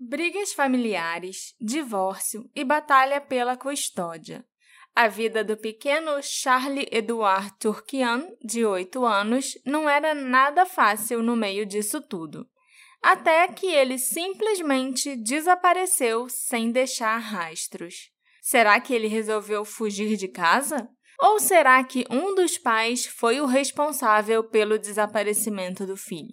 [0.00, 4.46] Brigas familiares, divórcio e batalha pela custódia.
[4.94, 11.34] A vida do pequeno Charlie Edouard Turquian, de 8 anos, não era nada fácil no
[11.34, 12.48] meio disso tudo.
[13.02, 18.12] Até que ele simplesmente desapareceu sem deixar rastros.
[18.40, 20.88] Será que ele resolveu fugir de casa?
[21.20, 26.32] Ou será que um dos pais foi o responsável pelo desaparecimento do filho?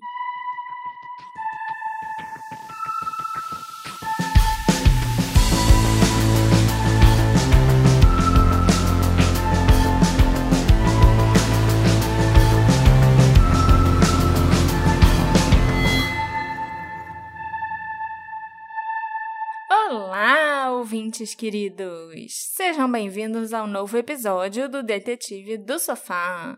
[21.06, 22.34] Ouvintes queridos!
[22.56, 26.58] Sejam bem-vindos ao novo episódio do Detetive do Sofá.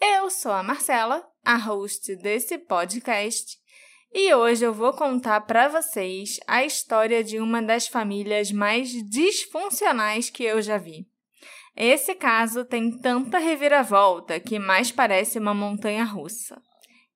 [0.00, 3.58] Eu sou a Marcela, a host desse podcast,
[4.14, 10.30] e hoje eu vou contar para vocês a história de uma das famílias mais disfuncionais
[10.30, 11.06] que eu já vi.
[11.76, 16.58] Esse caso tem tanta reviravolta que mais parece uma montanha russa.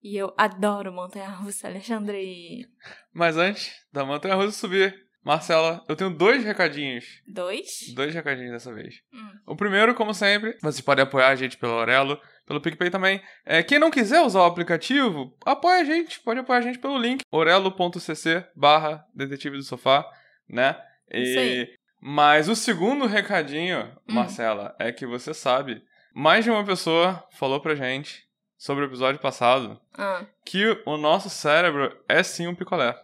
[0.03, 2.67] E eu adoro montanha russa, Alexandre.
[3.15, 7.23] Mas antes da montanha russa subir, Marcela, eu tenho dois recadinhos.
[7.25, 7.93] Dois?
[7.95, 8.97] Dois recadinhos dessa vez.
[9.15, 9.31] Hum.
[9.47, 13.23] O primeiro, como sempre, vocês podem apoiar a gente pelo Aurelo, pelo PicPay também.
[13.47, 16.19] É, quem não quiser usar o aplicativo, apoia a gente.
[16.19, 20.05] Pode apoiar a gente pelo link orelo.cc barra detetive do sofá,
[20.49, 20.77] né?
[21.13, 21.69] Isso aí.
[22.01, 24.15] Mas o segundo recadinho, Hum.
[24.15, 25.81] Marcela, é que você sabe,
[26.13, 28.25] mais de uma pessoa falou pra gente
[28.59, 32.97] sobre o episódio passado Ah, que o nosso cérebro é sim um picolé.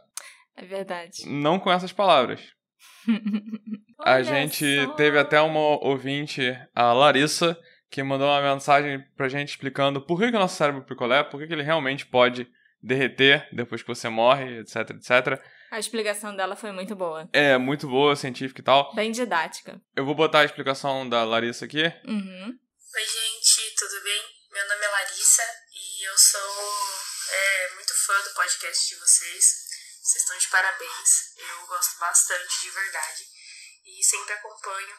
[0.56, 1.26] É verdade.
[1.26, 2.40] Não com essas palavras.
[4.00, 4.92] A gente só.
[4.92, 6.42] teve até uma ouvinte,
[6.74, 7.58] a Larissa,
[7.90, 11.40] que mandou uma mensagem pra gente explicando por que, que o nosso cérebro picolé, por
[11.40, 12.46] que, que ele realmente pode
[12.82, 15.42] derreter depois que você morre, etc, etc.
[15.70, 17.28] A explicação dela foi muito boa.
[17.32, 18.94] É muito boa, científica e tal.
[18.94, 19.80] Bem didática.
[19.96, 21.82] Eu vou botar a explicação da Larissa aqui.
[22.04, 22.46] Uhum.
[22.48, 24.22] Oi, gente, tudo bem?
[24.52, 25.42] Meu nome é Larissa
[25.74, 26.40] e eu sou
[27.32, 29.65] é, muito fã do podcast de vocês.
[30.06, 31.36] Vocês estão de parabéns.
[31.36, 33.28] Eu gosto bastante, de verdade.
[33.84, 34.96] E sempre acompanho.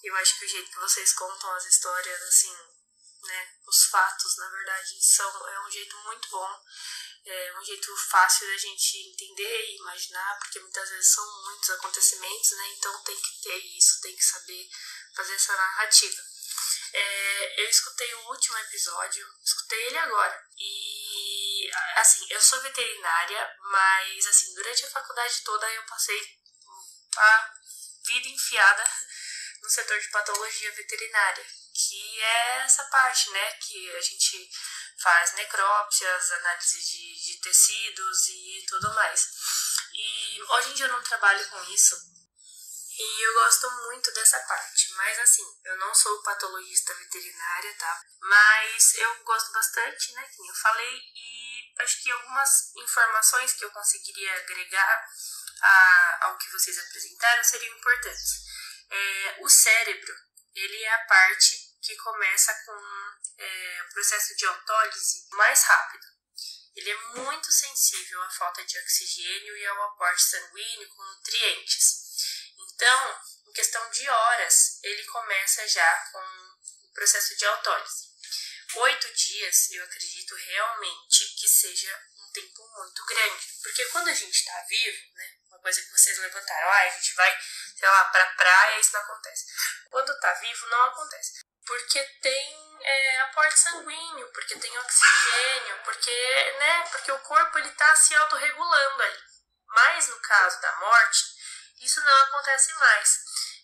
[0.00, 2.56] Eu acho que o jeito que vocês contam as histórias, assim,
[3.24, 3.52] né?
[3.66, 6.64] Os fatos, na verdade, são, é um jeito muito bom.
[7.26, 12.50] É um jeito fácil da gente entender e imaginar, porque muitas vezes são muitos acontecimentos,
[12.52, 12.68] né?
[12.76, 14.68] Então tem que ter isso, tem que saber
[15.16, 16.22] fazer essa narrativa.
[16.92, 20.48] É, eu escutei o último episódio, escutei ele agora.
[20.56, 21.03] E
[21.96, 26.20] assim, eu sou veterinária, mas assim, durante a faculdade toda eu passei
[27.16, 27.50] a
[28.06, 28.84] vida enfiada
[29.62, 34.50] no setor de patologia veterinária, que é essa parte, né, que a gente
[35.00, 39.26] faz necrópsias, análise de, de tecidos e tudo mais.
[39.92, 41.96] E hoje em dia eu não trabalho com isso,
[42.96, 44.92] e eu gosto muito dessa parte.
[44.94, 48.00] Mas assim, eu não sou patologista veterinária, tá?
[48.20, 50.22] Mas eu gosto bastante, né?
[50.28, 51.00] Que eu falei.
[51.14, 51.33] E
[51.78, 55.08] acho que algumas informações que eu conseguiria agregar
[55.60, 58.44] a, ao que vocês apresentaram seriam importantes.
[58.90, 60.14] É, o cérebro,
[60.54, 66.06] ele é a parte que começa com é, o processo de autólise mais rápido.
[66.74, 72.04] Ele é muito sensível à falta de oxigênio e ao aporte sanguíneo com nutrientes.
[72.58, 78.13] Então, em questão de horas, ele começa já com o processo de autólise.
[78.76, 83.46] Oito dias, eu acredito realmente que seja um tempo muito grande.
[83.62, 85.30] Porque quando a gente está vivo, né?
[85.46, 87.38] Uma coisa que vocês levantaram, ah, a gente vai,
[87.78, 89.44] sei lá, pra praia isso não acontece.
[89.88, 91.40] Quando está vivo, não acontece.
[91.64, 96.88] Porque tem é, aporte sanguíneo, porque tem oxigênio, porque, né?
[96.90, 99.22] Porque o corpo ele está se autorregulando ali.
[99.68, 101.22] Mas no caso da morte,
[101.80, 103.18] isso não acontece mais.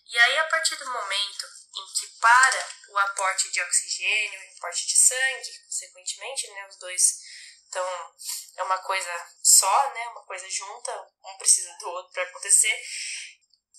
[0.05, 4.85] E aí, a partir do momento em que para o aporte de oxigênio e aporte
[4.87, 7.19] de sangue, consequentemente, né, os dois
[7.67, 8.15] então
[8.57, 12.77] é uma coisa só, né, uma coisa junta, um precisa do outro para acontecer.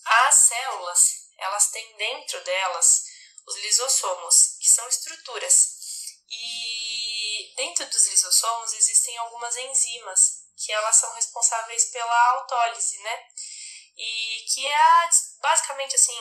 [0.02, 3.02] As células, elas têm dentro delas
[3.46, 5.54] os lisossomos, que são estruturas.
[6.30, 13.28] E dentro dos lisossomos existem algumas enzimas que elas são responsáveis pela autólise, né?
[13.96, 15.08] e que é
[15.40, 16.18] basicamente assim,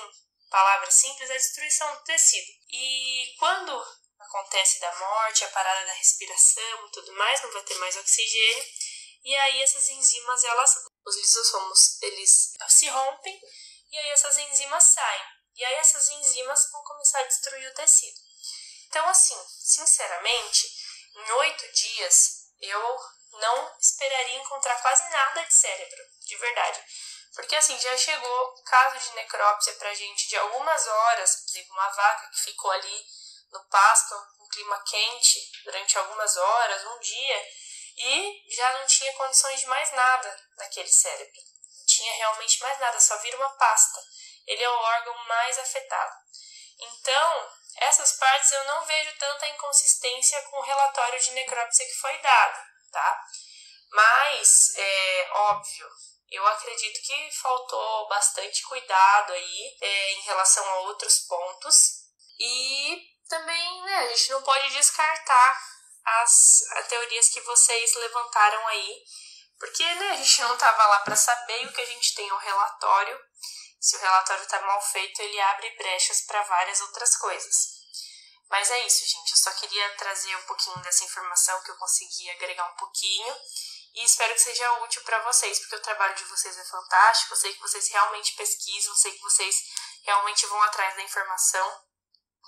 [0.51, 2.51] palavras simples, a destruição do tecido.
[2.69, 3.83] E quando
[4.19, 8.65] acontece da morte, a parada da respiração e tudo mais, não vai ter mais oxigênio,
[9.23, 10.75] e aí essas enzimas, elas,
[11.05, 13.41] os lisossomos, eles se rompem,
[13.91, 15.25] e aí essas enzimas saem.
[15.55, 18.19] E aí essas enzimas vão começar a destruir o tecido.
[18.87, 20.67] Então, assim, sinceramente,
[21.15, 22.99] em oito dias, eu
[23.31, 26.83] não esperaria encontrar quase nada de cérebro, de verdade.
[27.35, 31.89] Porque assim, já chegou caso de necrópsia pra gente de algumas horas, por exemplo, uma
[31.89, 33.05] vaca que ficou ali
[33.51, 37.45] no pasto, um clima quente, durante algumas horas, um dia,
[37.97, 41.41] e já não tinha condições de mais nada naquele cérebro.
[41.77, 44.01] Não tinha realmente mais nada, só vira uma pasta.
[44.47, 46.15] Ele é o órgão mais afetado.
[46.79, 52.17] Então, essas partes eu não vejo tanta inconsistência com o relatório de necrópsia que foi
[52.17, 52.59] dado,
[52.91, 53.25] tá?
[53.91, 55.89] Mas, é óbvio,
[56.31, 61.75] eu acredito que faltou bastante cuidado aí é, em relação a outros pontos.
[62.39, 65.61] E também, né, a gente não pode descartar
[66.05, 69.03] as, as teorias que vocês levantaram aí,
[69.59, 72.37] porque né, a gente não estava lá para saber o que a gente tem o
[72.37, 73.19] relatório.
[73.79, 77.81] Se o relatório está mal feito, ele abre brechas para várias outras coisas.
[78.49, 79.31] Mas é isso, gente.
[79.31, 83.35] Eu só queria trazer um pouquinho dessa informação que eu consegui agregar um pouquinho.
[83.93, 87.33] E espero que seja útil para vocês, porque o trabalho de vocês é fantástico.
[87.33, 89.55] Eu sei que vocês realmente pesquisam, sei que vocês
[90.05, 91.67] realmente vão atrás da informação.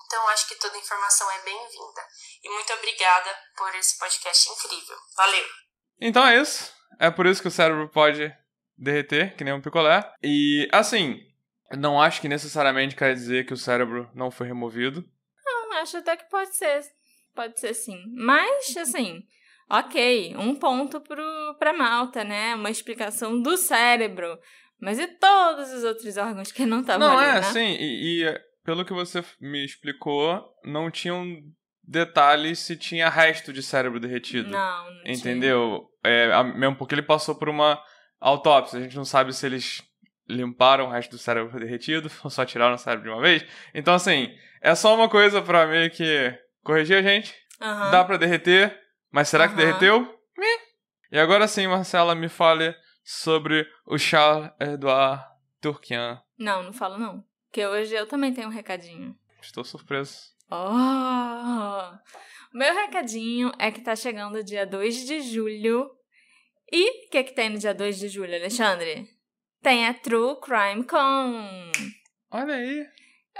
[0.05, 2.01] Então, acho que toda informação é bem-vinda.
[2.43, 4.97] E muito obrigada por esse podcast incrível.
[5.17, 5.45] Valeu!
[5.99, 6.73] Então é isso.
[6.99, 8.31] É por isso que o cérebro pode
[8.77, 10.13] derreter, que nem um picolé.
[10.21, 11.19] E, assim,
[11.77, 15.03] não acho que necessariamente quer dizer que o cérebro não foi removido.
[15.43, 16.83] Não, acho até que pode ser.
[17.33, 18.03] Pode ser sim.
[18.15, 19.23] Mas, assim,
[19.69, 22.55] ok, um ponto pro, pra Malta, né?
[22.55, 24.37] Uma explicação do cérebro.
[24.79, 27.43] Mas e todos os outros órgãos que não estavam Não, ali, é, né?
[27.43, 27.77] sim.
[27.79, 31.25] E, e, pelo que você me explicou, não tinham
[31.81, 34.49] detalhes se tinha resto de cérebro derretido.
[34.49, 35.15] Não, não tinha.
[35.15, 35.89] Entendeu?
[36.03, 37.81] É, mesmo porque ele passou por uma
[38.19, 38.79] autópsia.
[38.79, 39.81] A gente não sabe se eles
[40.27, 43.45] limparam o resto do cérebro derretido ou só tiraram o cérebro de uma vez.
[43.73, 44.29] Então, assim,
[44.61, 46.33] é só uma coisa pra meio que
[46.63, 47.33] corrigir a gente.
[47.61, 47.91] Aham.
[47.91, 48.77] Dá pra derreter,
[49.13, 50.19] mas será que derreteu?
[51.11, 55.23] E agora sim, Marcela, me fale sobre o Charles Edouard
[55.61, 56.19] Turquian.
[56.35, 57.23] Não, não falo não.
[57.45, 59.15] Porque hoje eu também tenho um recadinho.
[59.39, 60.17] Estou surpreso.
[60.49, 61.95] Oh!
[62.51, 65.91] Meu recadinho é que tá chegando dia 2 de julho.
[66.71, 69.07] E o que, que tem no dia 2 de julho, Alexandre?
[69.61, 71.71] Tem a True Crime Con.
[72.31, 72.87] Olha aí.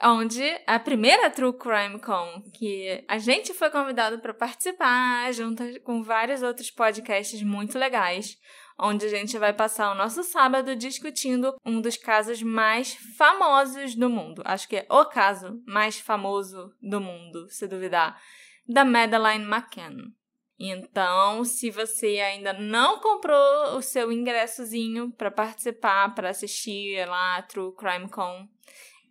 [0.01, 6.03] Onde a primeira True Crime Con, que a gente foi convidado para participar, junto com
[6.03, 8.37] vários outros podcasts muito legais,
[8.77, 14.09] onde a gente vai passar o nosso sábado discutindo um dos casos mais famosos do
[14.09, 14.41] mundo.
[14.45, 18.19] Acho que é o caso mais famoso do mundo, se duvidar,
[18.67, 20.11] da Madeleine McCann.
[20.59, 27.41] Então, se você ainda não comprou o seu ingressozinho para participar, para assistir lá a
[27.41, 28.47] True Crime Con,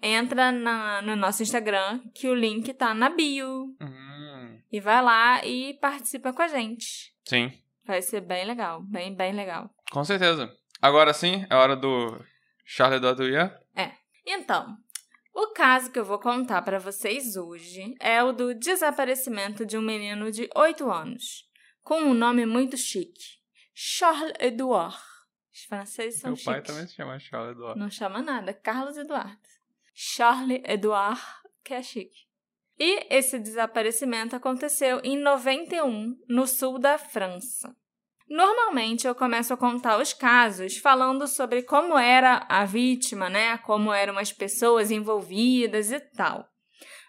[0.03, 3.75] entra na- no nosso Instagram, que o link tá na bio.
[3.81, 7.15] Hum, E vai lá e participa com a gente.
[7.27, 7.53] sim,
[7.85, 9.71] Vai ser bem legal, bem, bem legal.
[9.91, 10.53] com certeza.
[10.81, 12.21] Agora sim, é hora do
[12.65, 13.53] Charles Edouard Turquian.
[14.25, 14.77] Então,
[15.35, 19.83] o caso que eu vou contar para vocês hoje é o do desaparecimento de um
[19.83, 21.45] menino de 8 anos,
[21.83, 23.41] com um nome muito chique.
[23.75, 24.97] Charles Edouard.
[25.53, 26.71] Os franceses são Meu pai chiques.
[26.73, 27.79] também se chama Charles Edouard.
[27.81, 29.37] Não chama nada, Carlos Eduardo.
[29.93, 31.21] Charles Edouard,
[31.65, 32.27] que é chique.
[32.79, 37.75] E esse desaparecimento aconteceu em 91, no sul da França.
[38.29, 43.59] Normalmente eu começo a contar os casos falando sobre como era a vítima, né?
[43.59, 46.49] Como eram as pessoas envolvidas e tal.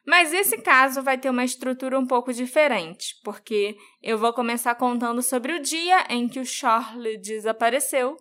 [0.06, 5.22] Mas esse caso vai ter uma estrutura um pouco diferente, porque eu vou começar contando
[5.22, 8.18] sobre o dia em que o Charles desapareceu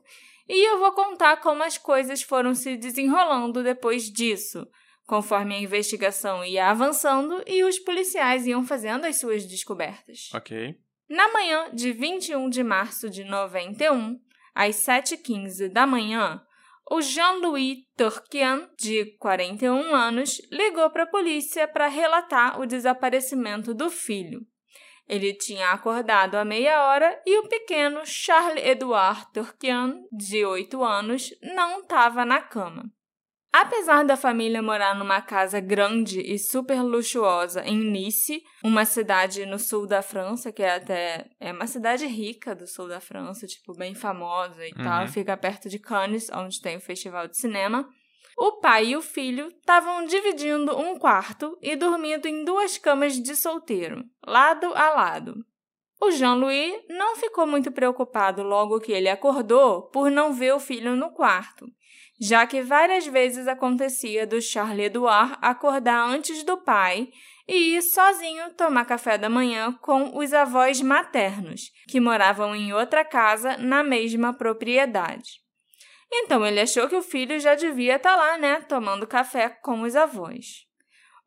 [0.49, 4.67] e eu vou contar como as coisas foram se desenrolando depois disso,
[5.07, 10.31] conforme a investigação ia avançando e os policiais iam fazendo as suas descobertas.
[10.35, 10.77] Ok.
[11.09, 14.19] Na manhã de 21 de março de 91,
[14.55, 16.43] às 7h15 da manhã,
[16.91, 23.91] o Jean-Louis Turquian, de 41 anos, ligou para a polícia para relatar o desaparecimento do
[23.91, 24.47] filho.
[25.09, 31.31] Ele tinha acordado à meia hora e o pequeno Charles Edouard Turquian, de 8 anos,
[31.43, 32.85] não estava na cama.
[33.55, 39.59] Apesar da família morar numa casa grande e super luxuosa em Nice, uma cidade no
[39.59, 43.75] sul da França, que é até é uma cidade rica do sul da França, tipo
[43.77, 44.83] bem famosa e Uhum.
[44.83, 47.87] tal, fica perto de Cannes, onde tem o festival de cinema.
[48.37, 53.37] O pai e o filho estavam dividindo um quarto e dormindo em duas camas de
[53.37, 55.35] solteiro, lado a lado.
[56.01, 60.97] O Jean-Louis não ficou muito preocupado logo que ele acordou por não ver o filho
[60.97, 61.67] no quarto,
[62.21, 67.09] já que várias vezes acontecia do Charles Edouard acordar antes do pai
[67.47, 73.05] e ir sozinho tomar café da manhã com os avós maternos, que moravam em outra
[73.05, 75.42] casa na mesma propriedade.
[76.13, 79.97] Então ele achou que o filho já devia estar lá, né, tomando café com os
[79.97, 80.67] avós.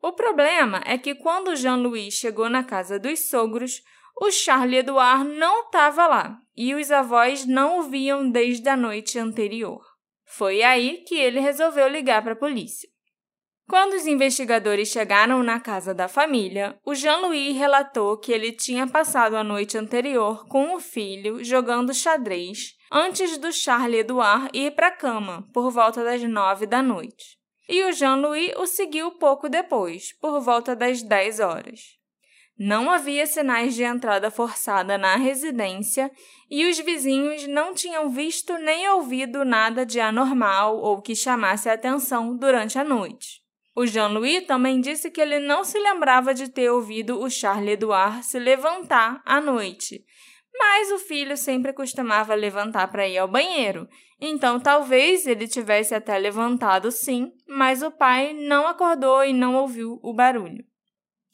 [0.00, 3.82] O problema é que quando Jean-Louis chegou na casa dos sogros,
[4.20, 9.18] o Charles Edouard não estava lá e os avós não o viam desde a noite
[9.18, 9.84] anterior.
[10.24, 12.88] Foi aí que ele resolveu ligar para a polícia.
[13.68, 19.36] Quando os investigadores chegaram na casa da família, o Jean-Louis relatou que ele tinha passado
[19.36, 24.96] a noite anterior com o filho jogando xadrez antes do Charles Edouard ir para a
[24.96, 27.38] cama, por volta das nove da noite.
[27.68, 31.96] E o Jean-Louis o seguiu pouco depois, por volta das dez horas.
[32.58, 36.10] Não havia sinais de entrada forçada na residência
[36.50, 41.74] e os vizinhos não tinham visto nem ouvido nada de anormal ou que chamasse a
[41.74, 43.42] atenção durante a noite.
[43.74, 48.24] O Jean-Louis também disse que ele não se lembrava de ter ouvido o Charles Edouard
[48.24, 50.02] se levantar à noite,
[50.58, 53.88] mas o filho sempre costumava levantar para ir ao banheiro,
[54.20, 59.98] então talvez ele tivesse até levantado sim, mas o pai não acordou e não ouviu
[60.02, 60.64] o barulho.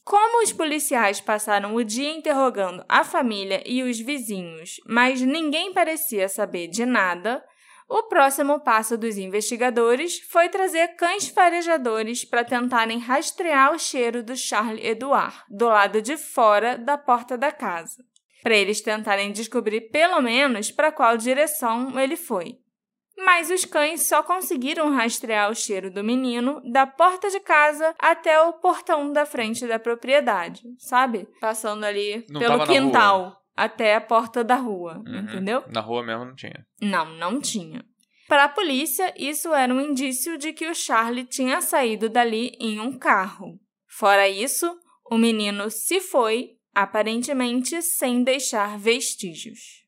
[0.05, 6.29] Como os policiais passaram o dia interrogando a família e os vizinhos, mas ninguém parecia
[6.29, 7.43] saber de nada,
[7.89, 14.35] o próximo passo dos investigadores foi trazer cães farejadores para tentarem rastrear o cheiro do
[14.35, 18.03] Charles Edouard do lado de fora da porta da casa,
[18.43, 22.57] para eles tentarem descobrir pelo menos para qual direção ele foi.
[23.17, 28.41] Mas os cães só conseguiram rastrear o cheiro do menino da porta de casa até
[28.41, 31.29] o portão da frente da propriedade, sabe?
[31.41, 35.19] Passando ali Não pelo quintal até a porta da rua, Uhum.
[35.19, 35.63] entendeu?
[35.69, 36.67] Na rua mesmo não tinha.
[36.81, 37.85] Não, não tinha.
[38.27, 42.81] Para a polícia, isso era um indício de que o Charlie tinha saído dali em
[42.81, 43.61] um carro.
[43.87, 44.75] Fora isso,
[45.11, 49.83] o menino se foi, aparentemente sem deixar vestígios.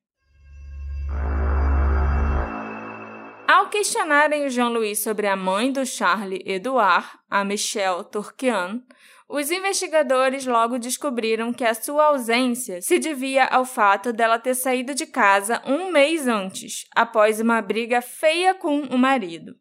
[3.47, 8.83] Ao questionarem o Jean-Louis sobre a mãe do Charlie Edouard, a Michelle Turquian,
[9.29, 14.95] os investigadores logo descobriram que a sua ausência se devia ao fato dela ter saído
[14.95, 19.55] de casa um mês antes, após uma briga feia com o marido.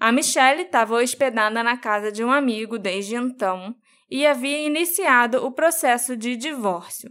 [0.00, 3.74] A Michelle estava hospedada na casa de um amigo desde então
[4.10, 7.10] e havia iniciado o processo de divórcio.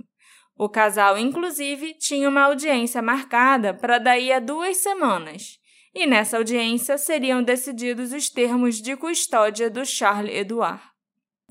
[0.57, 5.59] O casal, inclusive, tinha uma audiência marcada para daí a duas semanas,
[5.93, 10.81] e nessa audiência seriam decididos os termos de custódia do Charles Edouard.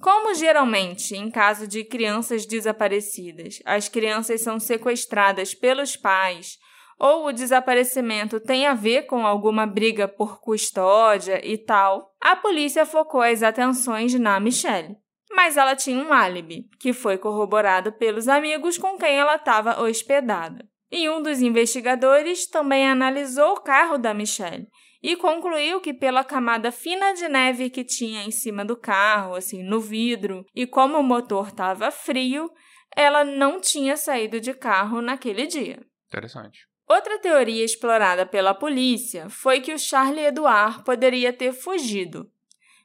[0.00, 6.58] Como geralmente, em caso de crianças desaparecidas, as crianças são sequestradas pelos pais
[6.98, 12.86] ou o desaparecimento tem a ver com alguma briga por custódia e tal, a polícia
[12.86, 14.96] focou as atenções na Michelle.
[15.30, 20.64] Mas ela tinha um álibi, que foi corroborado pelos amigos com quem ela estava hospedada.
[20.90, 24.68] E um dos investigadores também analisou o carro da Michelle
[25.02, 29.62] e concluiu que pela camada fina de neve que tinha em cima do carro, assim,
[29.62, 32.50] no vidro, e como o motor estava frio,
[32.96, 35.80] ela não tinha saído de carro naquele dia.
[36.08, 36.66] Interessante.
[36.88, 42.30] Outra teoria explorada pela polícia foi que o Charles Edouard poderia ter fugido.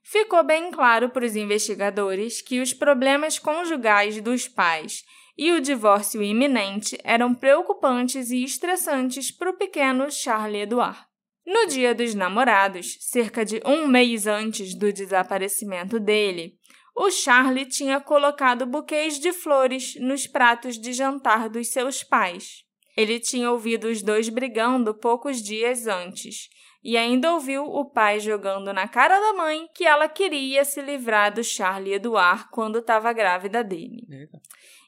[0.03, 5.03] Ficou bem claro para os investigadores que os problemas conjugais dos pais
[5.38, 11.00] e o divórcio iminente eram preocupantes e estressantes para o pequeno Charles Edouard.
[11.46, 16.60] No dia dos namorados, cerca de um mês antes do desaparecimento dele,
[16.96, 22.63] o Charlie tinha colocado buquês de flores nos pratos de jantar dos seus pais.
[22.96, 26.50] Ele tinha ouvido os dois brigando poucos dias antes
[26.83, 31.33] e ainda ouviu o pai jogando na cara da mãe que ela queria se livrar
[31.33, 34.05] do Charlie Edouard quando estava grávida dele.
[34.09, 34.39] Eita.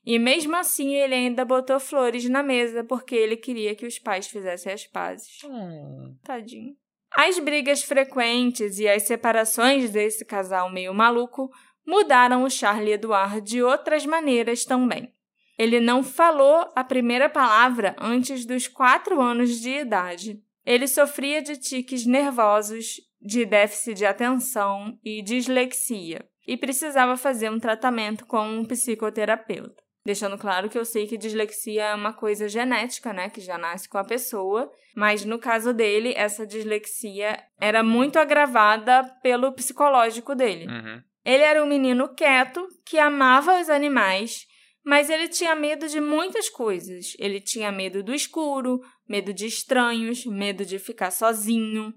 [0.06, 4.28] E mesmo assim, ele ainda botou flores na mesa porque ele queria que os pais
[4.28, 5.40] fizessem as pazes.
[5.46, 6.18] Hum.
[6.24, 6.76] Tadinho.
[7.12, 11.50] As brigas frequentes e as separações desse casal meio maluco
[11.86, 15.14] mudaram o Charlie Edouard de outras maneiras também.
[15.58, 20.42] Ele não falou a primeira palavra antes dos quatro anos de idade.
[20.66, 27.60] Ele sofria de tiques nervosos, de déficit de atenção e dislexia, e precisava fazer um
[27.60, 29.82] tratamento com um psicoterapeuta.
[30.06, 33.88] Deixando claro que eu sei que dislexia é uma coisa genética, né, que já nasce
[33.88, 40.68] com a pessoa, mas no caso dele, essa dislexia era muito agravada pelo psicológico dele.
[40.68, 41.02] Uhum.
[41.24, 44.46] Ele era um menino quieto que amava os animais,
[44.84, 47.16] Mas ele tinha medo de muitas coisas.
[47.18, 51.94] Ele tinha medo do escuro, medo de estranhos, medo de ficar sozinho.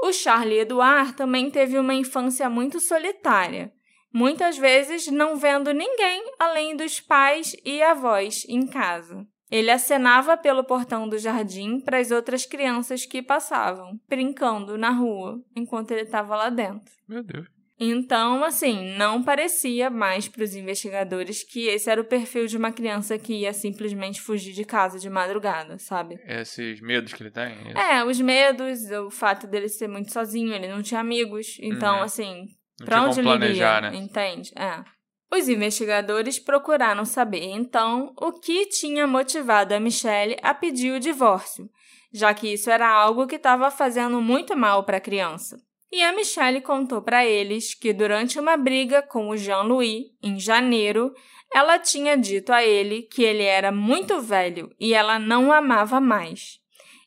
[0.00, 3.72] O Charlie Edouard também teve uma infância muito solitária,
[4.12, 9.26] muitas vezes não vendo ninguém além dos pais e avós em casa.
[9.50, 15.42] Ele acenava pelo portão do jardim para as outras crianças que passavam, brincando na rua,
[15.56, 16.94] enquanto ele estava lá dentro.
[17.08, 17.48] Meu Deus.
[17.80, 22.72] Então, assim, não parecia mais para os investigadores que esse era o perfil de uma
[22.72, 26.18] criança que ia simplesmente fugir de casa de madrugada, sabe?
[26.26, 27.52] Esses medos que ele tem?
[27.68, 27.78] isso?
[27.78, 31.56] É, os medos, o fato dele ser muito sozinho, ele não tinha amigos.
[31.60, 32.02] Então, Uhum.
[32.02, 32.46] assim,
[32.84, 33.38] tinha onde ele iria?
[33.38, 33.96] planejar, né?
[33.96, 34.50] Entende?
[34.56, 34.82] É.
[35.30, 41.68] Os investigadores procuraram saber, então, o que tinha motivado a Michelle a pedir o divórcio,
[42.12, 45.56] já que isso era algo que estava fazendo muito mal para a criança.
[45.90, 51.14] E a Michelle contou para eles que durante uma briga com o Jean-Louis, em janeiro,
[51.52, 56.00] ela tinha dito a ele que ele era muito velho e ela não o amava
[56.00, 56.60] mais.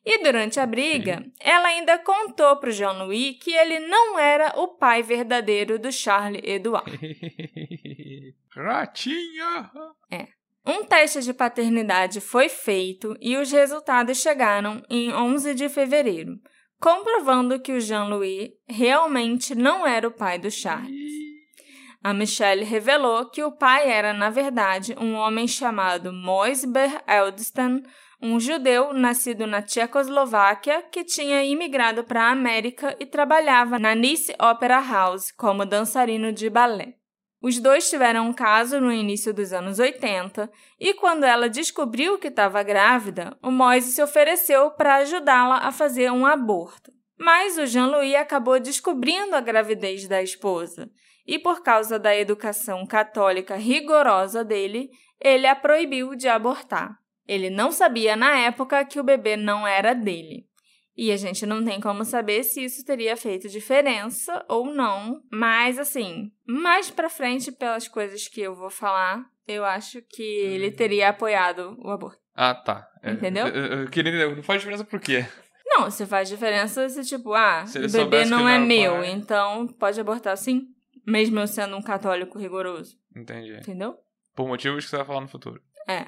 [0.04, 4.70] E durante a briga, ela ainda contou para o Jean-Louis que ele não era o
[4.70, 6.92] pai verdadeiro do Charles Edouard.
[8.50, 9.70] Ratinha!
[10.66, 16.40] Um teste de paternidade foi feito e os resultados chegaram em 11 de fevereiro,
[16.82, 21.12] comprovando que o Jean-Louis realmente não era o pai do Charles.
[22.04, 27.84] A Michelle revelou que o pai era, na verdade, um homem chamado Moisber Eldstein,
[28.20, 34.34] um judeu nascido na Tchecoslováquia que tinha imigrado para a América e trabalhava na Nice
[34.42, 37.00] Opera House como dançarino de balé.
[37.41, 42.27] Os dois tiveram um caso no início dos anos 80 e, quando ela descobriu que
[42.27, 46.93] estava grávida, o Moise se ofereceu para ajudá-la a fazer um aborto.
[47.17, 50.89] Mas o Jean-Louis acabou descobrindo a gravidez da esposa
[51.25, 56.95] e, por causa da educação católica rigorosa dele, ele a proibiu de abortar.
[57.27, 60.45] Ele não sabia na época que o bebê não era dele.
[60.95, 65.79] E a gente não tem como saber se isso teria feito diferença ou não, mas
[65.79, 71.10] assim, mais pra frente pelas coisas que eu vou falar, eu acho que ele teria
[71.10, 72.19] apoiado o aborto.
[72.36, 72.88] Ah, tá.
[73.01, 73.48] É, Entendeu?
[73.48, 75.25] Eu, eu queria entender, não faz diferença por quê?
[75.65, 78.60] Não, se faz diferença se tipo, ah, Se ele o bebê não é não é
[78.60, 79.12] meu, pai.
[79.12, 80.67] então pode abortar sim,
[81.07, 83.54] mesmo eu sendo um católico rigoroso, Entendi.
[83.56, 83.95] entendeu?
[84.36, 85.62] Por motivos que você vai falar no futuro.
[85.88, 86.08] É.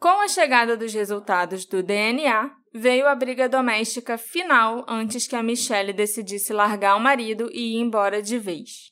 [0.00, 5.42] Com a chegada dos resultados do DNA, veio a briga doméstica final antes que a
[5.42, 8.90] Michelle decidisse largar o marido e ir embora de vez.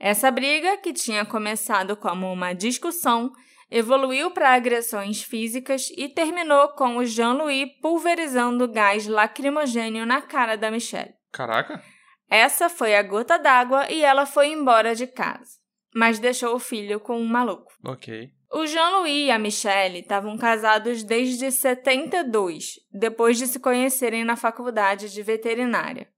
[0.00, 3.30] Essa briga, que tinha começado como uma discussão,
[3.70, 10.70] evoluiu para agressões físicas e terminou com o Jean-Louis pulverizando gás lacrimogênio na cara da
[10.70, 11.12] Michelle.
[11.30, 11.84] Caraca.
[12.30, 15.58] Essa foi a gota d'água e ela foi embora de casa,
[15.94, 17.70] mas deixou o filho com um maluco.
[17.84, 18.37] Ok.
[18.50, 25.12] O Jean-Louis e a Michelle estavam casados desde 72, depois de se conhecerem na faculdade
[25.12, 26.08] de veterinária.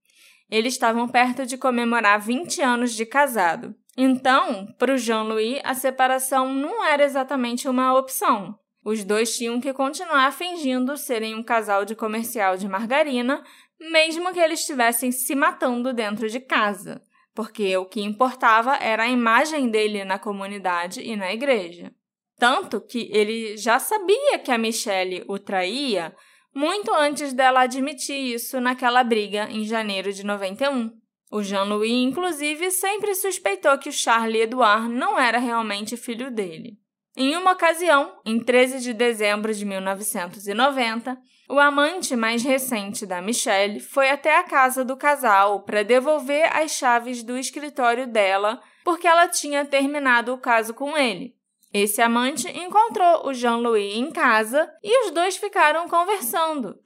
[0.48, 3.74] Eles estavam perto de comemorar 20 anos de casado.
[3.96, 8.56] Então, para o Jean-Louis, a separação não era exatamente uma opção.
[8.84, 13.42] Os dois tinham que continuar fingindo serem um casal de comercial de margarina,
[13.78, 17.02] mesmo que eles estivessem se matando dentro de casa,
[17.34, 21.92] porque o que importava era a imagem dele na comunidade e na igreja.
[22.40, 26.16] Tanto que ele já sabia que a Michelle o traía
[26.54, 30.90] muito antes dela admitir isso naquela briga em janeiro de 91.
[31.30, 36.78] O Jean-Louis, inclusive, sempre suspeitou que o Charlie Edouard não era realmente filho dele.
[37.14, 41.18] Em uma ocasião, em 13 de dezembro de 1990,
[41.50, 46.70] o amante mais recente da Michelle foi até a casa do casal para devolver as
[46.70, 51.38] chaves do escritório dela porque ela tinha terminado o caso com ele.
[51.72, 56.76] Esse amante encontrou o Jean-Louis em casa e os dois ficaram conversando.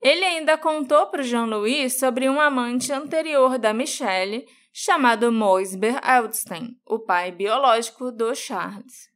[0.00, 6.76] Ele ainda contou para o Jean-Louis sobre um amante anterior da Michelle, chamado Moisber Eldstein,
[6.84, 9.08] o pai biológico do Charles.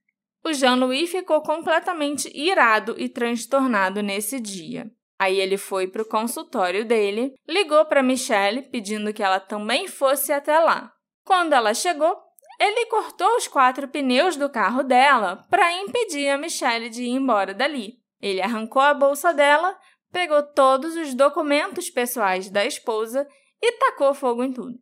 [0.44, 4.88] O Jean-Louis ficou completamente irado e transtornado nesse dia.
[5.18, 10.32] Aí ele foi para o consultório dele, ligou para Michelle pedindo que ela também fosse
[10.32, 10.92] até lá.
[11.24, 12.16] Quando ela chegou,
[12.58, 17.52] ele cortou os quatro pneus do carro dela para impedir a Michelle de ir embora
[17.52, 17.98] dali.
[18.20, 19.78] Ele arrancou a bolsa dela,
[20.10, 23.28] pegou todos os documentos pessoais da esposa
[23.60, 24.78] e tacou fogo em tudo.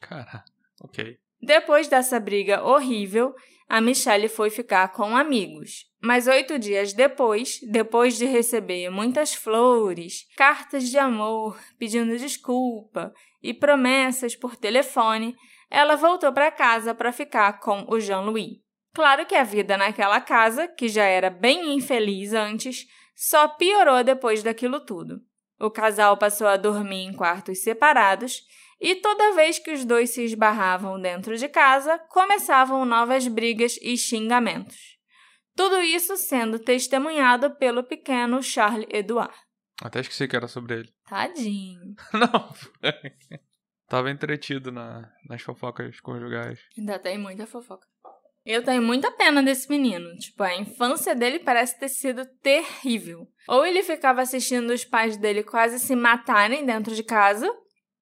[0.00, 0.44] Cara,
[0.82, 1.18] ok.
[1.40, 3.34] Depois dessa briga horrível,
[3.68, 5.86] a Michelle foi ficar com amigos.
[6.00, 13.12] Mas oito dias depois, depois de receber muitas flores, cartas de amor, pedindo desculpa
[13.42, 15.36] e promessas por telefone,
[15.70, 18.58] ela voltou para casa para ficar com o Jean-Louis.
[18.94, 24.42] Claro que a vida naquela casa, que já era bem infeliz antes, só piorou depois
[24.42, 25.20] daquilo tudo.
[25.58, 28.42] O casal passou a dormir em quartos separados
[28.80, 33.96] e toda vez que os dois se esbarravam dentro de casa, começavam novas brigas e
[33.96, 34.96] xingamentos.
[35.54, 39.34] Tudo isso sendo testemunhado pelo pequeno Charles Edouard.
[39.82, 40.94] Até esqueci que era sobre ele.
[41.08, 41.94] Tadinho.
[42.12, 42.52] Não.
[43.88, 46.58] Tava entretido na, nas fofocas conjugais.
[46.76, 47.86] Ainda tem muita fofoca.
[48.44, 50.16] Eu tenho muita pena desse menino.
[50.18, 53.26] Tipo, a infância dele parece ter sido terrível.
[53.48, 57.52] Ou ele ficava assistindo os pais dele quase se matarem dentro de casa,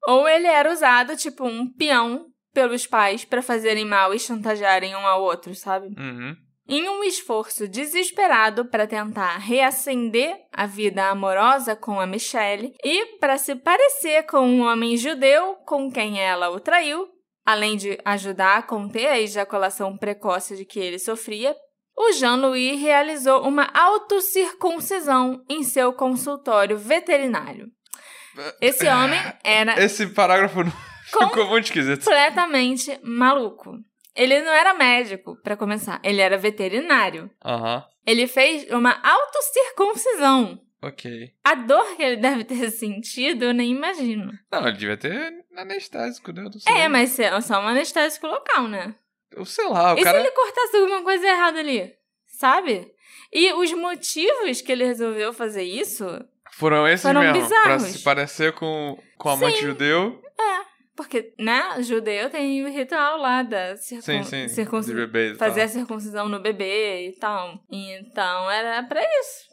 [0.06, 5.06] ou ele era usado, tipo, um peão pelos pais para fazerem mal e chantagearem um
[5.06, 5.88] ao outro, sabe?
[5.98, 6.36] Uhum.
[6.66, 13.36] Em um esforço desesperado para tentar reacender a vida amorosa com a Michelle e para
[13.36, 17.06] se parecer com um homem judeu com quem ela o traiu,
[17.44, 21.54] além de ajudar a conter a ejaculação precoce de que ele sofria,
[21.96, 27.68] o Jean-Louis realizou uma autocircuncisão em seu consultório veterinário.
[28.60, 30.64] Esse homem era Esse parágrafo
[31.06, 32.04] ficou muito esquisito.
[32.04, 33.72] completamente maluco.
[34.14, 37.30] Ele não era médico, para começar, ele era veterinário.
[37.44, 37.84] Aham.
[38.06, 40.60] Ele fez uma autocircuncisão.
[40.82, 41.32] Ok.
[41.42, 44.32] A dor que ele deve ter sentido, eu nem imagino.
[44.52, 46.44] Não, ele devia ter anestésico, né?
[46.66, 48.94] É, mas é só um anestésico local, né?
[49.32, 50.20] Eu sei lá, o e cara.
[50.20, 51.92] se ele cortasse alguma coisa errada ali?
[52.26, 52.92] Sabe?
[53.32, 56.06] E os motivos que ele resolveu fazer isso
[56.52, 57.48] Foram esses Foram mesmo.
[57.48, 57.82] Pra bizarros.
[57.84, 60.22] se parecer com, com o amante judeu.
[60.96, 64.02] Porque, né, judeu tem o ritual lá da circun...
[64.02, 64.48] Sim, sim.
[64.48, 67.58] circunci- De bebês e fazer a circuncisão no bebê e tal.
[67.70, 69.48] Então era pra isso.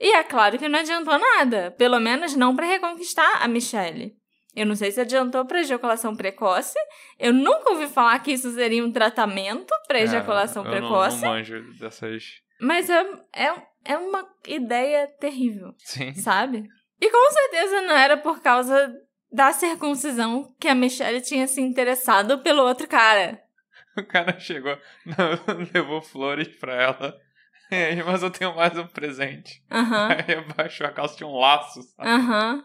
[0.00, 1.70] E é claro que não adiantou nada.
[1.72, 4.14] Pelo menos não pra reconquistar a Michelle.
[4.54, 6.74] Eu não sei se adiantou pra ejaculação precoce.
[7.18, 11.22] Eu nunca ouvi falar que isso seria um tratamento pra ejaculação É, eu não- precoce.
[11.22, 12.24] Não, manjo dessas.
[12.60, 13.00] Mas é,
[13.34, 13.52] é,
[13.84, 16.14] é uma ideia terrível, Sim.
[16.14, 16.64] sabe?
[17.00, 18.92] E com certeza não era por causa
[19.32, 23.42] da circuncisão que a Michelle tinha se interessado pelo outro cara.
[23.96, 25.16] O cara chegou, não,
[25.74, 27.20] levou flores pra ela.
[27.70, 29.62] Aí, mas eu tenho mais um presente.
[29.70, 32.08] Aham, Aí abaixou a calça tinha um laço, sabe?
[32.08, 32.64] aham.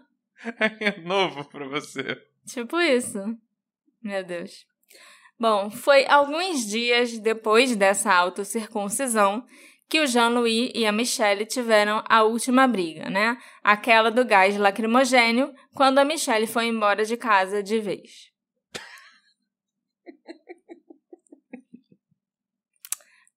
[0.80, 2.16] É novo pra você.
[2.46, 3.20] Tipo isso.
[4.02, 4.66] Meu Deus.
[5.38, 9.46] Bom, foi alguns dias depois dessa autocircuncisão
[9.90, 13.38] que o Jean-Louis e a Michelle tiveram a última briga, né?
[13.64, 18.32] Aquela do gás lacrimogênio, quando a Michelle foi embora de casa de vez.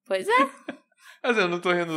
[0.06, 0.50] Pois é.
[1.22, 1.96] Mas eu não tô rindo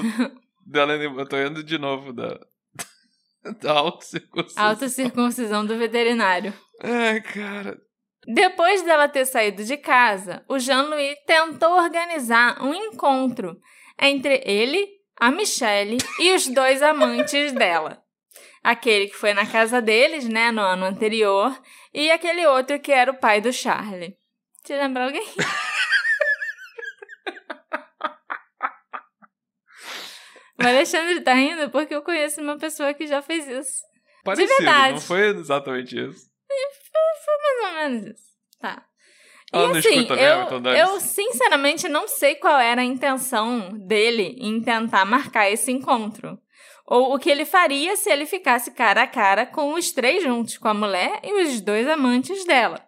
[0.64, 2.40] dela, eu tô rindo de novo da.
[3.60, 4.64] Da autocircuncisão.
[4.64, 6.54] Autocircuncisão do veterinário.
[6.80, 7.78] Ai, cara.
[8.26, 13.60] Depois dela ter saído de casa, o Jean-Louis tentou organizar um encontro
[14.00, 14.88] entre ele,
[15.20, 18.04] a Michelle e os dois amantes dela.
[18.64, 21.58] Aquele que foi na casa deles, né, no ano anterior,
[21.94, 24.16] e aquele outro que era o pai do Charlie.
[24.64, 25.26] Te lembra alguém?
[30.62, 33.82] O Alexandre tá rindo porque eu conheço uma pessoa que já fez isso.
[34.24, 34.94] Parecido, verdade.
[34.94, 36.32] não foi exatamente isso.
[37.42, 38.34] Mais ou menos isso.
[38.60, 38.86] Tá.
[39.54, 43.70] E não assim, escuta mesmo, eu, então eu sinceramente não sei qual era a intenção
[43.70, 46.40] dele em tentar marcar esse encontro.
[46.88, 50.58] Ou o que ele faria se ele ficasse cara a cara com os três juntos,
[50.58, 52.84] com a mulher e os dois amantes dela.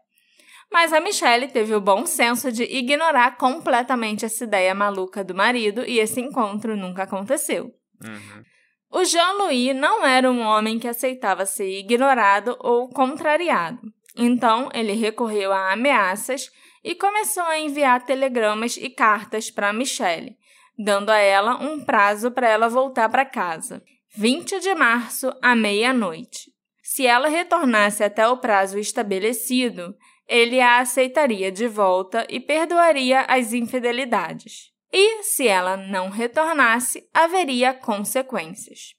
[0.71, 5.86] Mas a Michelle teve o bom senso de ignorar completamente essa ideia maluca do marido
[5.86, 7.71] e esse encontro nunca aconteceu.
[8.04, 8.43] Uhum.
[8.91, 13.82] O Jean-Louis não era um homem que aceitava ser ignorado ou contrariado.
[14.15, 16.49] Então, ele recorreu a ameaças
[16.84, 20.38] e começou a enviar telegramas e cartas para Michelle,
[20.78, 23.84] dando a ela um prazo para ela voltar para casa,
[24.15, 26.54] 20 de março à meia-noite.
[26.82, 29.95] Se ela retornasse até o prazo estabelecido,
[30.28, 34.71] ele a aceitaria de volta e perdoaria as infidelidades.
[34.93, 38.93] E, se ela não retornasse, haveria consequências.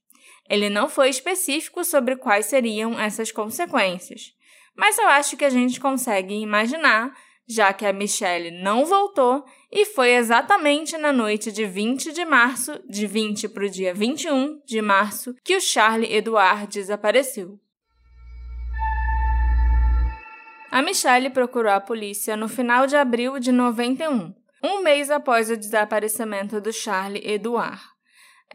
[0.49, 4.33] Ele não foi específico sobre quais seriam essas consequências,
[4.77, 7.13] mas eu acho que a gente consegue imaginar,
[7.49, 12.81] já que a Michelle não voltou e foi exatamente na noite de 20 de março,
[12.89, 17.59] de 20 para o dia 21 de março, que o Charlie Edouard desapareceu.
[20.71, 25.57] A Michelle procurou a polícia no final de abril de 91, um mês após o
[25.57, 27.96] desaparecimento do Charlie Edouard.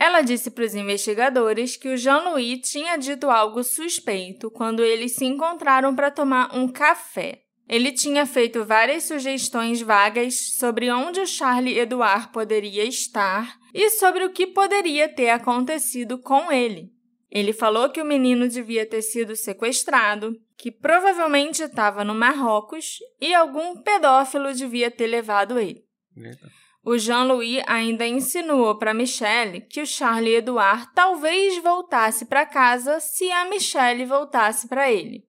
[0.01, 5.25] Ela disse para os investigadores que o Jean-Louis tinha dito algo suspeito quando eles se
[5.25, 7.43] encontraram para tomar um café.
[7.69, 14.25] Ele tinha feito várias sugestões vagas sobre onde o Charlie Edouard poderia estar e sobre
[14.25, 16.89] o que poderia ter acontecido com ele.
[17.29, 23.35] Ele falou que o menino devia ter sido sequestrado, que provavelmente estava no Marrocos e
[23.35, 25.85] algum pedófilo devia ter levado ele.
[26.17, 26.60] Eita.
[26.83, 33.31] O Jean-Louis ainda insinuou para Michelle que o Charlie Edouard talvez voltasse para casa se
[33.31, 35.23] a Michelle voltasse para ele.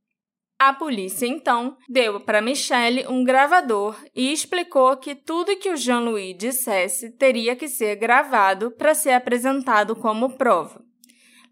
[0.59, 6.38] A polícia então deu para Michelle um gravador e explicou que tudo que o Jean-Louis
[6.38, 10.81] dissesse teria que ser gravado para ser apresentado como prova.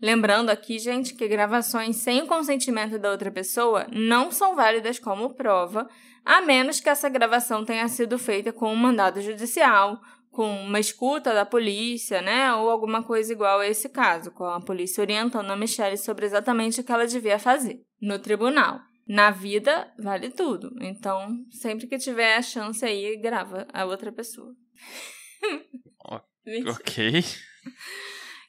[0.01, 5.35] Lembrando aqui, gente, que gravações sem o consentimento da outra pessoa não são válidas como
[5.35, 5.89] prova,
[6.25, 11.35] a menos que essa gravação tenha sido feita com um mandado judicial, com uma escuta
[11.35, 12.55] da polícia, né?
[12.55, 16.81] Ou alguma coisa igual a esse caso, com a polícia orientando a Michelle sobre exatamente
[16.81, 18.81] o que ela devia fazer no tribunal.
[19.07, 20.73] Na vida, vale tudo.
[20.81, 24.55] Então, sempre que tiver a chance aí, grava a outra pessoa.
[26.67, 27.23] Ok.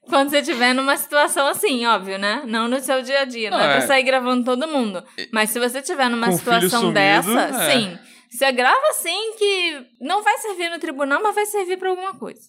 [0.07, 2.43] Quando você estiver numa situação assim, óbvio, né?
[2.45, 3.49] Não no seu dia a dia.
[3.51, 3.71] Não, Não, é, é.
[3.77, 5.03] pra sair gravando todo mundo.
[5.31, 7.71] Mas se você estiver numa Com situação sumido, dessa, é.
[7.71, 7.99] sim.
[8.29, 12.41] Você grava assim que não vai servir no tribunal, mas vai servir pra alguma coisa.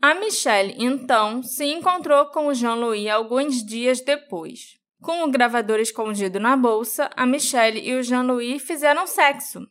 [0.00, 4.76] A Michelle, então, se encontrou com o Jean-Louis alguns dias depois.
[5.02, 9.66] Com o gravador escondido na bolsa, a Michelle e o Jean-Louis fizeram sexo.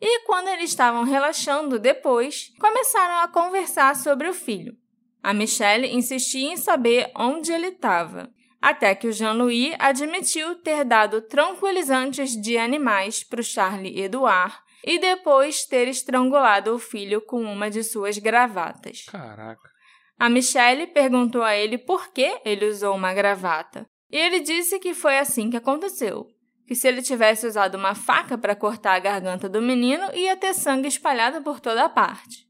[0.00, 4.74] E quando eles estavam relaxando depois, começaram a conversar sobre o filho.
[5.24, 11.22] A Michelle insistia em saber onde ele estava, até que o Jean-Louis admitiu ter dado
[11.22, 17.70] tranquilizantes de animais para o Charlie Edouard e depois ter estrangulado o filho com uma
[17.70, 19.06] de suas gravatas.
[19.10, 19.70] Caraca.
[20.18, 24.92] A Michelle perguntou a ele por que ele usou uma gravata, e ele disse que
[24.92, 26.26] foi assim que aconteceu.
[26.68, 30.52] Que se ele tivesse usado uma faca para cortar a garganta do menino, ia ter
[30.52, 32.43] sangue espalhado por toda a parte.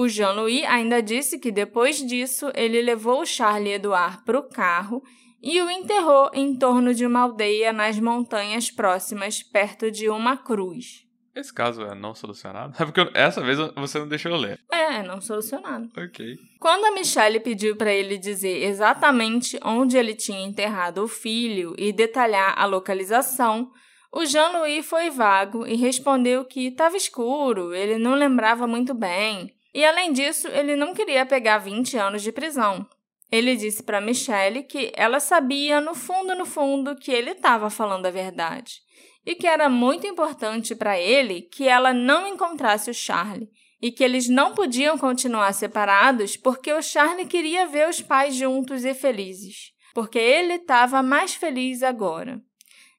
[0.00, 5.02] O Jean-Louis ainda disse que depois disso ele levou o Charlie Edouard para o carro
[5.42, 11.04] e o enterrou em torno de uma aldeia nas montanhas próximas, perto de uma cruz.
[11.34, 12.74] Esse caso é não solucionado?
[12.80, 14.60] É porque eu- essa vez você não deixou eu ler.
[14.70, 15.88] É, não solucionado.
[15.96, 16.36] Ok.
[16.60, 21.92] Quando a Michelle pediu para ele dizer exatamente onde ele tinha enterrado o filho e
[21.92, 23.68] detalhar a localização,
[24.12, 29.52] o Jean-Louis foi vago e respondeu que estava escuro, ele não lembrava muito bem.
[29.74, 32.86] E além disso, ele não queria pegar 20 anos de prisão.
[33.30, 38.06] Ele disse para Michelle que ela sabia no fundo no fundo que ele estava falando
[38.06, 38.80] a verdade
[39.26, 43.50] e que era muito importante para ele que ela não encontrasse o Charlie
[43.80, 48.86] e que eles não podiam continuar separados porque o Charlie queria ver os pais juntos
[48.86, 52.40] e felizes, porque ele estava mais feliz agora.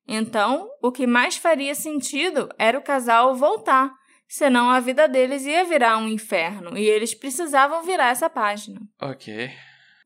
[0.07, 3.91] Então, o que mais faria sentido era o casal voltar,
[4.29, 8.79] senão a vida deles ia virar um inferno e eles precisavam virar essa página.
[9.01, 9.49] Ok.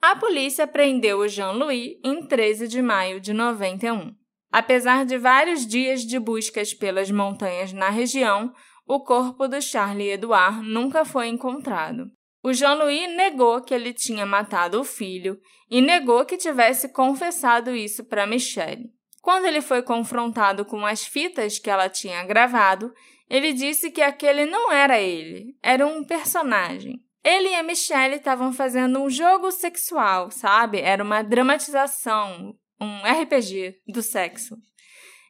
[0.01, 4.15] A polícia prendeu o Jean-Louis em 13 de maio de 91.
[4.51, 8.53] Apesar de vários dias de buscas pelas montanhas na região,
[8.87, 12.09] o corpo do Charlie Edouard nunca foi encontrado.
[12.41, 18.03] O Jean-Louis negou que ele tinha matado o filho e negou que tivesse confessado isso
[18.03, 18.91] para Michelle.
[19.21, 22.93] Quando ele foi confrontado com as fitas que ela tinha gravado,
[23.35, 27.01] ele disse que aquele não era ele, era um personagem.
[27.23, 30.79] Ele e a Michelle estavam fazendo um jogo sexual, sabe?
[30.79, 34.55] Era uma dramatização, um RPG do sexo.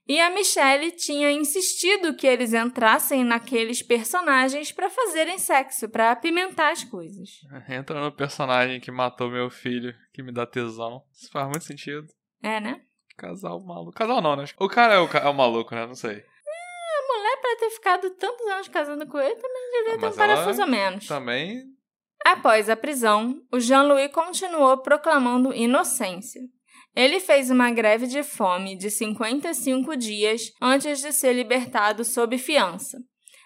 [0.06, 6.74] E a Michelle tinha insistido que eles entrassem naqueles personagens para fazerem sexo, para apimentar
[6.74, 7.30] as coisas.
[7.70, 11.04] Entra no personagem que matou meu filho, que me dá tesão.
[11.14, 12.06] Isso faz muito sentido.
[12.42, 12.82] É, né?
[13.16, 13.94] Casal maluco.
[13.94, 14.44] Casal não, né?
[14.60, 15.86] O cara é o, ca- é o maluco, né?
[15.86, 16.22] Não sei.
[17.18, 20.62] Mulher, para ter ficado tantos anos casando com ele, também devia ter um mas parafuso
[20.62, 21.08] a menos.
[21.08, 21.64] Também.
[22.26, 26.42] Após a prisão, o Jean-Louis continuou proclamando inocência.
[26.96, 32.98] Ele fez uma greve de fome de 55 dias antes de ser libertado sob fiança.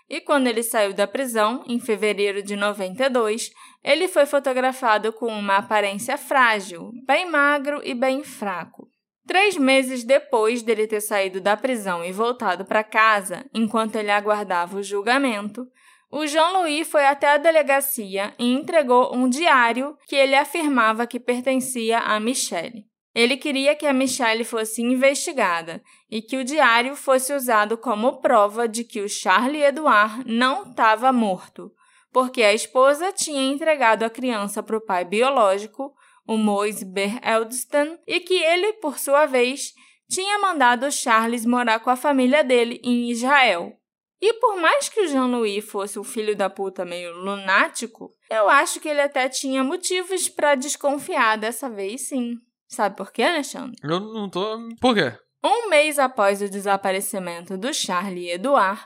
[0.10, 3.52] E quando ele saiu da prisão, em fevereiro de 92,
[3.84, 8.88] ele foi fotografado com uma aparência frágil, bem magro e bem fraco.
[9.28, 14.78] Três meses depois dele ter saído da prisão e voltado para casa, enquanto ele aguardava
[14.78, 15.68] o julgamento,
[16.10, 22.00] o Jean-Louis foi até a delegacia e entregou um diário que ele afirmava que pertencia
[22.00, 22.86] a Michelle.
[23.14, 28.68] Ele queria que a Michelle fosse investigada e que o diário fosse usado como prova
[28.68, 31.72] de que o Charlie Edouard não estava morto,
[32.14, 35.94] porque a esposa tinha entregado a criança para o pai biológico,
[36.28, 39.74] o Moise Ber Eldeston, e que ele, por sua vez,
[40.10, 43.74] tinha mandado Charles morar com a família dele em Israel.
[44.20, 48.80] E por mais que o Jean-Louis fosse um filho da puta meio lunático, eu acho
[48.80, 52.36] que ele até tinha motivos para desconfiar dessa vez sim.
[52.68, 53.78] Sabe por quê, Alexandre?
[53.84, 54.58] Eu não tô.
[54.82, 55.14] Por quê?
[55.44, 58.84] Um mês após o desaparecimento do Charlie Edouard,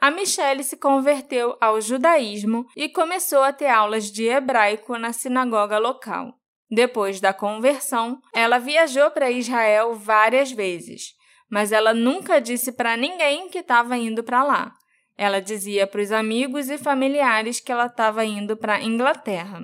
[0.00, 5.78] a Michelle se converteu ao judaísmo e começou a ter aulas de hebraico na sinagoga
[5.78, 6.34] local.
[6.70, 11.14] Depois da conversão, ela viajou para Israel várias vezes,
[11.50, 14.72] mas ela nunca disse para ninguém que estava indo para lá.
[15.16, 19.62] Ela dizia para os amigos e familiares que ela estava indo para Inglaterra.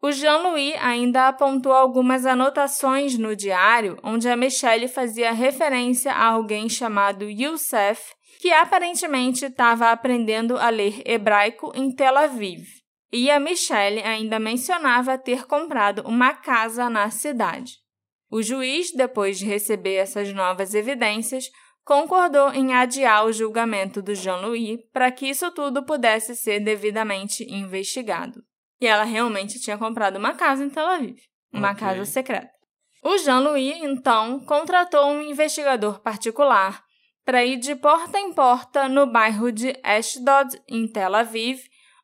[0.00, 6.68] O Jean-Louis ainda apontou algumas anotações no diário onde a Michelle fazia referência a alguém
[6.68, 12.81] chamado Youssef, que aparentemente estava aprendendo a ler hebraico em Tel Aviv.
[13.12, 17.74] E a Michelle ainda mencionava ter comprado uma casa na cidade.
[18.30, 21.50] O juiz, depois de receber essas novas evidências,
[21.84, 28.42] concordou em adiar o julgamento do Jean-Louis para que isso tudo pudesse ser devidamente investigado.
[28.80, 31.18] E ela realmente tinha comprado uma casa em Tel Aviv,
[31.52, 31.80] uma okay.
[31.80, 32.50] casa secreta.
[33.04, 36.82] O Jean-Louis, então, contratou um investigador particular
[37.24, 41.60] para ir de porta em porta no bairro de Ashdod, em Tel Aviv,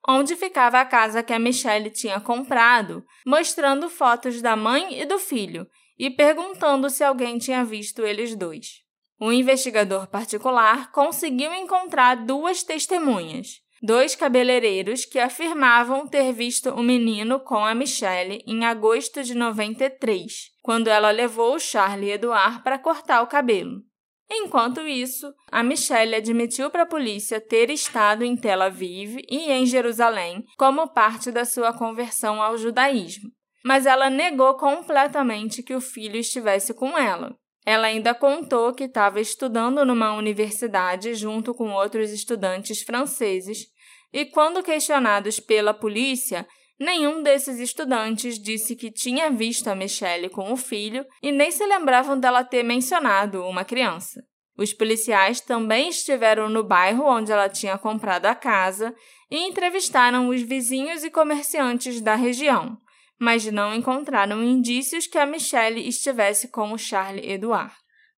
[0.08, 5.18] onde ficava a casa que a Michelle tinha comprado, mostrando fotos da mãe e do
[5.18, 5.66] filho
[5.98, 8.82] e perguntando se alguém tinha visto eles dois.
[9.20, 17.40] O investigador particular conseguiu encontrar duas testemunhas, dois cabeleireiros que afirmavam ter visto o menino
[17.40, 23.22] com a Michelle em agosto de 93, quando ela levou o Charlie Eduard para cortar
[23.22, 23.87] o cabelo.
[24.30, 29.64] Enquanto isso, a Michelle admitiu para a polícia ter estado em Tel Aviv e em
[29.64, 33.30] Jerusalém como parte da sua conversão ao judaísmo,
[33.64, 37.34] mas ela negou completamente que o filho estivesse com ela.
[37.64, 43.66] Ela ainda contou que estava estudando numa universidade junto com outros estudantes franceses,
[44.12, 46.46] e quando questionados pela polícia,
[46.78, 51.64] nenhum desses estudantes disse que tinha visto a Michelle com o filho e nem se
[51.66, 54.22] lembravam dela ter mencionado uma criança.
[54.56, 58.94] Os policiais também estiveram no bairro onde ela tinha comprado a casa
[59.30, 62.76] e entrevistaram os vizinhos e comerciantes da região,
[63.20, 67.72] mas não encontraram indícios que a Michelle estivesse com o Charlie Edouard.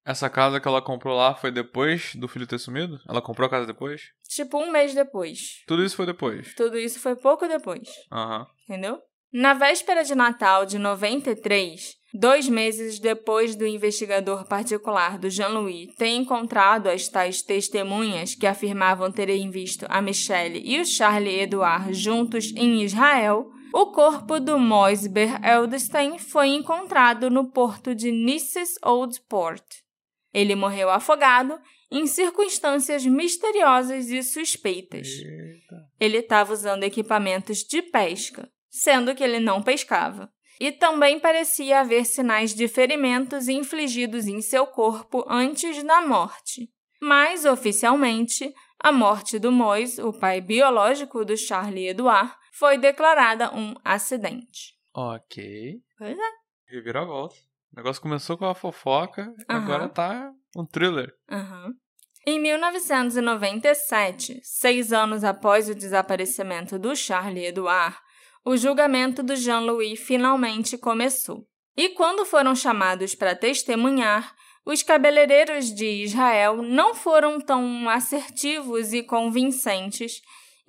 [0.05, 2.99] Essa casa que ela comprou lá foi depois do filho ter sumido?
[3.07, 4.09] Ela comprou a casa depois?
[4.27, 5.63] Tipo, um mês depois.
[5.67, 6.53] Tudo isso foi depois?
[6.55, 7.87] Tudo isso foi pouco depois.
[8.11, 8.39] Aham.
[8.39, 8.45] Uhum.
[8.63, 9.01] Entendeu?
[9.33, 16.09] Na véspera de Natal de 93, dois meses depois do investigador particular do Jean-Louis ter
[16.09, 22.51] encontrado as tais testemunhas que afirmavam terem visto a Michelle e o Charlie Edouard juntos
[22.57, 29.80] em Israel, o corpo do Moisber Eldestein foi encontrado no porto de Nices Old Port.
[30.33, 31.59] Ele morreu afogado
[31.91, 35.07] em circunstâncias misteriosas e suspeitas.
[35.07, 35.75] Eita.
[35.99, 40.31] Ele estava usando equipamentos de pesca, sendo que ele não pescava.
[40.59, 46.69] E também parecia haver sinais de ferimentos infligidos em seu corpo antes da morte.
[47.01, 53.73] Mas, oficialmente, a morte do Mois, o pai biológico do Charlie Edouard, foi declarada um
[53.83, 54.75] acidente.
[54.93, 55.81] Ok.
[55.97, 56.31] Pois é.
[56.67, 57.35] Reviravolta.
[57.73, 59.35] O negócio começou com a fofoca, uhum.
[59.47, 61.13] agora tá um thriller.
[61.29, 61.73] Uhum.
[62.27, 67.97] Em 1997, seis anos após o desaparecimento do Charlie Edouard,
[68.45, 71.47] o julgamento do Jean-Louis finalmente começou.
[71.75, 79.01] E quando foram chamados para testemunhar, os cabeleireiros de Israel não foram tão assertivos e
[79.01, 80.21] convincentes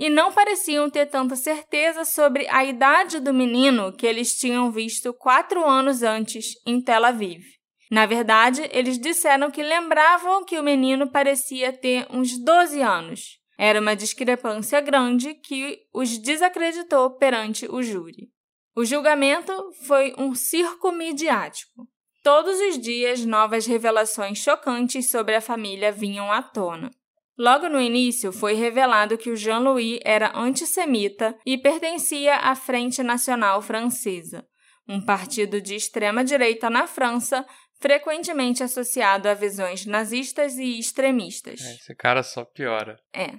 [0.03, 5.15] e não pareciam ter tanta certeza sobre a idade do menino que eles tinham visto
[5.15, 7.45] quatro anos antes em Tel Aviv.
[7.89, 13.39] Na verdade, eles disseram que lembravam que o menino parecia ter uns 12 anos.
[13.57, 18.29] Era uma discrepância grande que os desacreditou perante o júri.
[18.75, 19.53] O julgamento
[19.87, 21.87] foi um circo midiático.
[22.25, 26.91] Todos os dias, novas revelações chocantes sobre a família vinham à tona.
[27.43, 33.61] Logo no início, foi revelado que o Jean-Louis era antissemita e pertencia à Frente Nacional
[33.61, 34.47] Francesa,
[34.89, 37.45] um partido de extrema-direita na França,
[37.81, 41.61] frequentemente associado a visões nazistas e extremistas.
[41.61, 42.97] É, esse cara só piora.
[43.13, 43.33] É.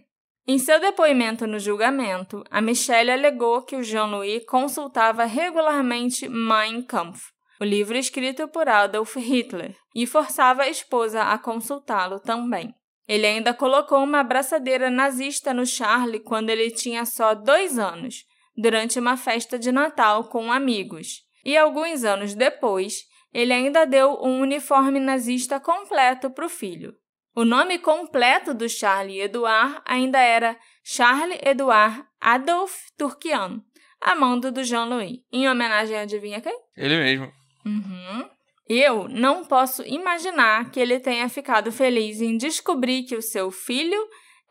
[0.45, 7.21] Em seu depoimento no julgamento, a Michelle alegou que o Jean-Louis consultava regularmente Mein Kampf,
[7.57, 12.75] o livro escrito por Adolf Hitler, e forçava a esposa a consultá-lo também.
[13.07, 18.25] Ele ainda colocou uma abraçadeira nazista no Charlie quando ele tinha só dois anos,
[18.55, 21.21] durante uma festa de Natal com amigos.
[21.43, 26.93] E alguns anos depois, ele ainda deu um uniforme nazista completo para o filho.
[27.35, 33.61] O nome completo do Charles Edouard ainda era Charles Edouard Adolphe Turquian,
[33.99, 35.19] amando do Jean-Louis.
[35.31, 36.55] Em homenagem a adivinha quem?
[36.77, 37.33] Ele mesmo.
[37.65, 38.29] Uhum.
[38.67, 43.99] Eu não posso imaginar que ele tenha ficado feliz em descobrir que o seu filho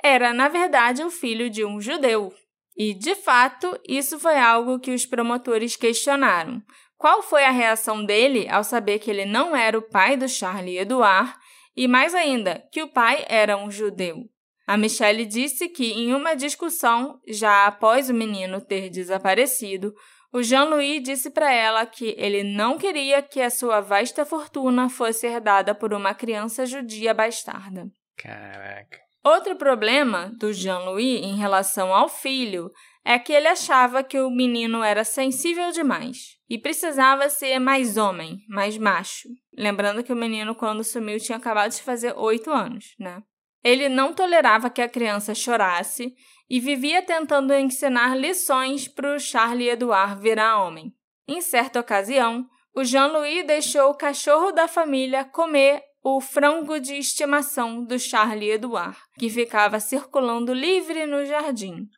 [0.02, 2.32] era, na verdade, o filho de um judeu.
[2.76, 6.62] E, de fato, isso foi algo que os promotores questionaram.
[6.96, 10.78] Qual foi a reação dele ao saber que ele não era o pai do Charlie
[10.78, 11.34] Edouard
[11.76, 14.28] e, mais ainda, que o pai era um judeu?
[14.66, 19.92] A Michelle disse que, em uma discussão, já após o menino ter desaparecido,
[20.32, 25.26] o Jean-Louis disse para ela que ele não queria que a sua vasta fortuna fosse
[25.26, 27.86] herdada por uma criança judia bastarda.
[28.16, 28.98] Caraca.
[29.22, 32.70] Outro problema do Jean-Louis em relação ao filho
[33.04, 38.38] é que ele achava que o menino era sensível demais e precisava ser mais homem,
[38.48, 39.28] mais macho.
[39.56, 43.22] Lembrando que o menino, quando sumiu, tinha acabado de fazer oito anos, né?
[43.62, 46.14] Ele não tolerava que a criança chorasse
[46.52, 50.92] e vivia tentando ensinar lições para o Charlie Edouard virar homem.
[51.26, 52.46] Em certa ocasião,
[52.76, 58.98] o Jean-Louis deixou o cachorro da família comer o frango de estimação do Charlie Edouard,
[59.18, 61.88] que ficava circulando livre no jardim.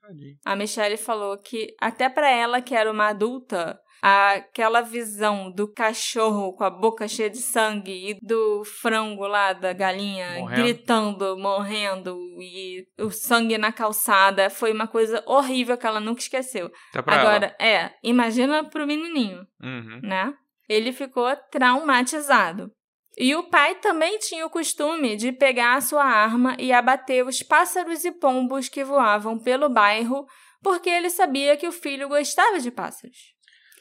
[0.45, 3.77] A Michelle falou que, até para ela, que era uma adulta,
[4.07, 9.73] aquela visão do cachorro com a boca cheia de sangue e do frango lá da
[9.73, 10.63] galinha Morrendo.
[10.63, 16.71] gritando, morrendo e o sangue na calçada foi uma coisa horrível que ela nunca esqueceu.
[16.93, 19.69] Pra Agora, é, imagina pro menininho, ela.
[19.69, 20.01] Uhum.
[20.03, 20.35] né?
[20.69, 22.71] Ele ficou traumatizado.
[23.17, 27.43] E o pai também tinha o costume de pegar a sua arma e abater os
[27.43, 30.27] pássaros e pombos que voavam pelo bairro,
[30.63, 33.34] porque ele sabia que o filho gostava de pássaros.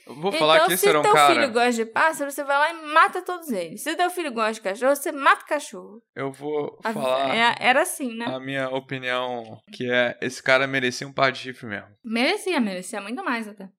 [0.05, 1.33] Eu Vou falar então, que esse se era um teu cara.
[1.33, 3.81] filho gosta de pássaro, você vai lá e mata todos eles.
[3.81, 6.01] Se teu filho gosta de cachorro, você mata o cachorro.
[6.15, 8.25] Eu vou A- falar é- Era assim, né?
[8.25, 11.87] a minha opinião, que é esse cara merecia um par de chifre mesmo.
[12.03, 13.69] Merecia, merecia muito mais até.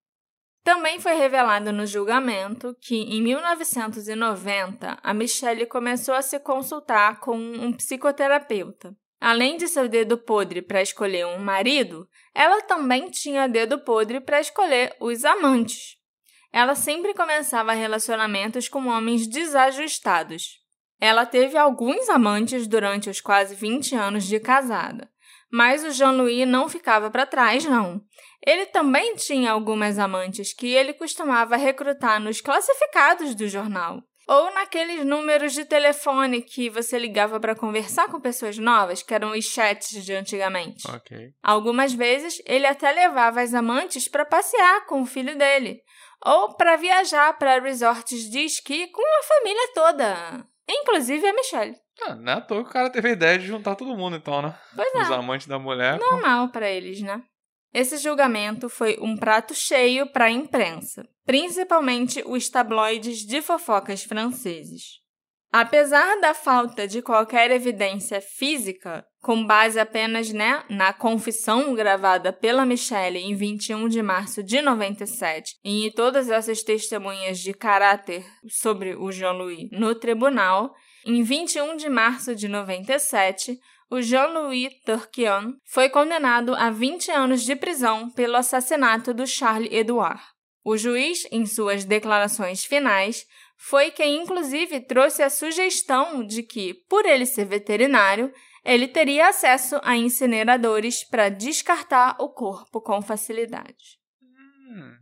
[0.64, 7.36] Também foi revelado no julgamento que, em 1990, a Michelle começou a se consultar com
[7.36, 8.94] um psicoterapeuta.
[9.20, 14.40] Além de seu dedo podre para escolher um marido, ela também tinha dedo podre para
[14.40, 15.96] escolher os amantes.
[16.54, 20.60] Ela sempre começava relacionamentos com homens desajustados.
[21.00, 25.10] Ela teve alguns amantes durante os quase 20 anos de casada.
[25.50, 28.00] Mas o Jean-Louis não ficava para trás, não.
[28.46, 34.00] Ele também tinha algumas amantes que ele costumava recrutar nos classificados do jornal.
[34.28, 39.32] Ou naqueles números de telefone que você ligava para conversar com pessoas novas, que eram
[39.32, 40.88] os chats de antigamente.
[40.88, 41.32] Ok.
[41.42, 45.82] Algumas vezes ele até levava as amantes para passear com o filho dele,
[46.24, 51.76] ou para viajar para resorts de esqui com a família toda, inclusive a Michelle.
[52.02, 54.16] Ah, não é à toa que o cara teve a ideia de juntar todo mundo,
[54.16, 54.54] então, né?
[54.74, 54.98] Pois é.
[55.02, 55.98] Os amantes da mulher.
[55.98, 57.22] com- normal para eles, né?
[57.72, 65.00] Esse julgamento foi um prato cheio para a imprensa, principalmente os tabloides de fofocas franceses.
[65.52, 72.66] Apesar da falta de qualquer evidência física, com base apenas né, na confissão gravada pela
[72.66, 78.94] Michelle em 21 de março de 97 e em todas essas testemunhas de caráter sobre
[78.94, 80.74] o Jean-Louis no tribunal,
[81.06, 83.58] em 21 de março de 97,
[83.90, 90.20] o Jean-Louis Turquian foi condenado a 20 anos de prisão pelo assassinato do Charles Edouard.
[90.62, 93.24] O juiz, em suas declarações finais,
[93.56, 98.30] foi quem inclusive trouxe a sugestão de que, por ele ser veterinário,
[98.64, 103.98] ele teria acesso a incineradores para descartar o corpo com facilidade.
[104.22, 104.96] Hum.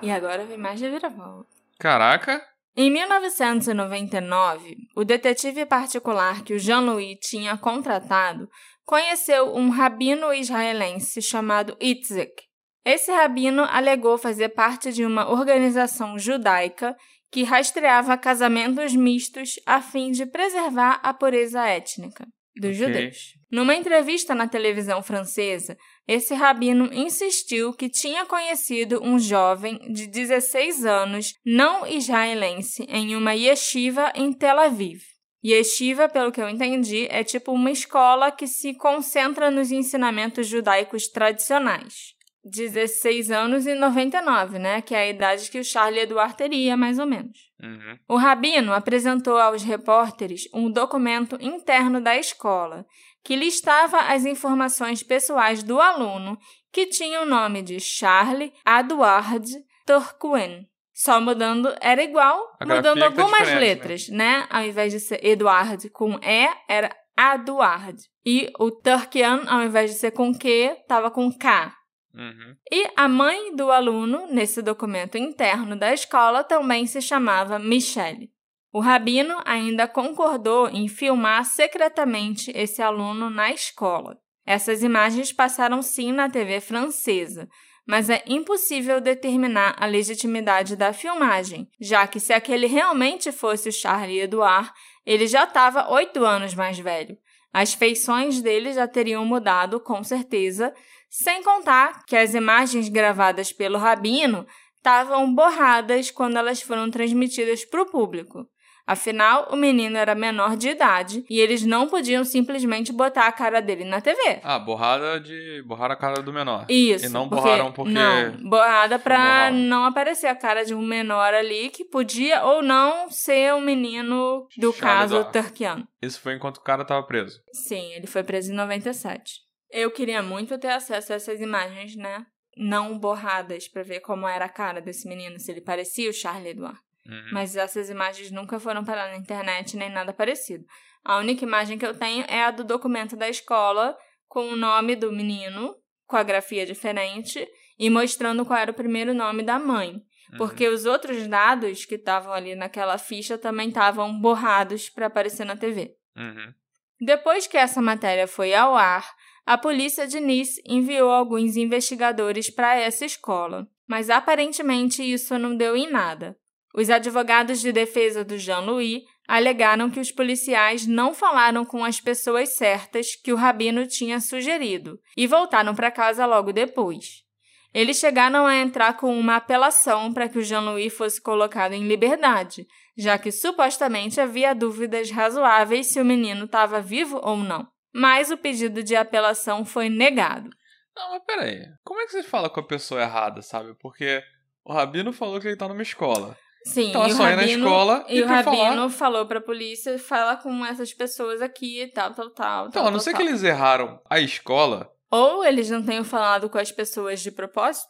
[0.00, 1.50] E agora vem mais reviravolta.
[1.78, 2.42] Caraca.
[2.76, 8.48] Em 1999, o detetive particular que o Jean-Louis tinha contratado
[8.86, 12.48] conheceu um rabino israelense chamado Itzik.
[12.84, 16.96] Esse rabino alegou fazer parte de uma organização judaica
[17.30, 22.26] que rastreava casamentos mistos a fim de preservar a pureza étnica
[22.56, 22.86] dos Ok.
[22.86, 23.34] judeus.
[23.50, 25.76] Numa entrevista na televisão francesa,
[26.06, 33.34] esse rabino insistiu que tinha conhecido um jovem de 16 anos não israelense em uma
[33.34, 35.00] yeshiva em Tel Aviv.
[35.44, 41.06] Yeshiva, pelo que eu entendi, é tipo uma escola que se concentra nos ensinamentos judaicos
[41.08, 42.17] tradicionais.
[42.44, 44.80] 16 anos e 99, né?
[44.80, 47.38] Que é a idade que o Charlie Edouard teria, mais ou menos.
[47.62, 47.98] Uhum.
[48.08, 52.86] O rabino apresentou aos repórteres um documento interno da escola
[53.24, 56.38] que listava as informações pessoais do aluno
[56.72, 59.46] que tinha o nome de Charlie Edouard
[59.86, 60.66] Turcouen.
[60.94, 63.60] Só mudando, era igual, A mudando que tá algumas diferente, né?
[63.60, 64.46] letras, né?
[64.50, 67.96] Ao invés de ser Eduard com E, era Aduard.
[68.26, 71.72] E o Turkian, ao invés de ser com Q, tava com K.
[72.14, 72.56] Uhum.
[72.70, 78.30] E a mãe do aluno, nesse documento interno da escola, também se chamava Michelle.
[78.72, 84.18] O rabino ainda concordou em filmar secretamente esse aluno na escola.
[84.46, 87.48] Essas imagens passaram sim na TV francesa,
[87.86, 93.72] mas é impossível determinar a legitimidade da filmagem, já que se aquele realmente fosse o
[93.72, 94.70] Charlie Edouard,
[95.06, 97.16] ele já estava oito anos mais velho.
[97.50, 100.74] As feições dele já teriam mudado, com certeza,
[101.08, 104.46] sem contar que as imagens gravadas pelo rabino
[104.76, 108.46] estavam borradas quando elas foram transmitidas para o público.
[108.86, 113.60] Afinal, o menino era menor de idade e eles não podiam simplesmente botar a cara
[113.60, 114.40] dele na TV.
[114.42, 115.62] Ah, borrada de.
[115.66, 116.64] borrar a cara do menor.
[116.70, 117.04] Isso.
[117.04, 117.92] E não porque- borraram porque.
[117.92, 123.10] Não, borrada pra não aparecer a cara de um menor ali que podia ou não
[123.10, 125.86] ser um menino do caso turquiano.
[126.00, 127.42] Isso foi enquanto o cara tava preso.
[127.52, 129.46] Sim, ele foi preso em 97.
[129.70, 132.26] Eu queria muito ter acesso a essas imagens, né?
[132.56, 136.50] Não borradas pra ver como era a cara desse menino, se ele parecia o Charlie
[136.50, 136.78] Edouard.
[137.06, 137.30] Uhum.
[137.32, 140.64] Mas essas imagens nunca foram parar na internet nem nada parecido.
[141.04, 143.96] A única imagem que eu tenho é a do documento da escola
[144.26, 145.74] com o nome do menino,
[146.06, 147.48] com a grafia diferente
[147.78, 149.92] e mostrando qual era o primeiro nome da mãe.
[150.32, 150.38] Uhum.
[150.38, 155.56] Porque os outros dados que estavam ali naquela ficha também estavam borrados para aparecer na
[155.56, 155.94] TV.
[156.16, 156.52] Uhum.
[157.00, 159.08] Depois que essa matéria foi ao ar,
[159.48, 165.74] a polícia de Nice enviou alguns investigadores para essa escola, mas aparentemente isso não deu
[165.74, 166.36] em nada.
[166.74, 172.56] Os advogados de defesa do Jean-Louis alegaram que os policiais não falaram com as pessoas
[172.56, 177.24] certas que o rabino tinha sugerido e voltaram para casa logo depois.
[177.72, 182.66] Eles chegaram a entrar com uma apelação para que o Jean-Louis fosse colocado em liberdade,
[182.94, 187.66] já que supostamente havia dúvidas razoáveis se o menino estava vivo ou não.
[187.98, 190.50] Mas o pedido de apelação foi negado.
[190.96, 191.64] Não, mas peraí.
[191.84, 193.74] Como é que você fala com a pessoa errada, sabe?
[193.80, 194.22] Porque
[194.64, 196.36] o Rabino falou que ele tá numa escola.
[196.64, 198.88] Sim, Então é e o só ir na rabino, escola e e o rabino falar.
[198.90, 202.68] falou pra polícia, fala com essas pessoas aqui, tal, tal, tal.
[202.68, 204.90] Então, tal, a não ser que eles erraram a escola.
[205.10, 207.88] Ou eles não tenham falado com as pessoas de propósito,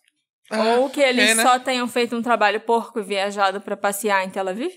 [0.50, 1.42] ah, ou que eles ok, né?
[1.42, 4.72] só tenham feito um trabalho porco e viajado pra passear em Tel Aviv.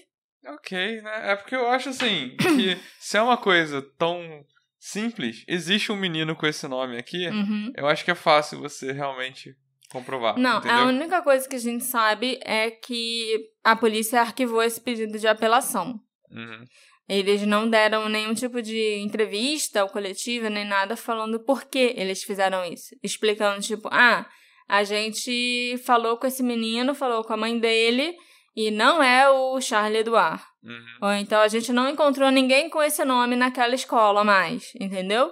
[0.48, 1.32] Ok, né?
[1.32, 4.44] É porque eu acho assim que se é uma coisa tão
[4.84, 7.72] simples, existe um menino com esse nome aqui, Uhum.
[7.78, 9.56] eu acho que é fácil você realmente
[9.92, 10.38] comprovar.
[10.40, 10.78] Não, entendeu?
[10.78, 15.28] a única coisa que a gente sabe é que a polícia arquivou esse pedido de
[15.28, 16.00] apelação.
[16.32, 16.66] Uhum.
[17.08, 22.24] Eles não deram nenhum tipo de entrevista ou coletiva, nem nada falando por que eles
[22.24, 22.96] fizeram isso.
[23.04, 24.26] Explicando, tipo, ah,
[24.68, 28.16] a gente falou com esse menino, falou com a mãe dele,
[28.56, 30.42] e não é o Charlie Edouard.
[30.64, 30.98] Uhum.
[31.02, 35.32] Ou então a gente não encontrou ninguém com esse nome naquela escola mais, entendeu?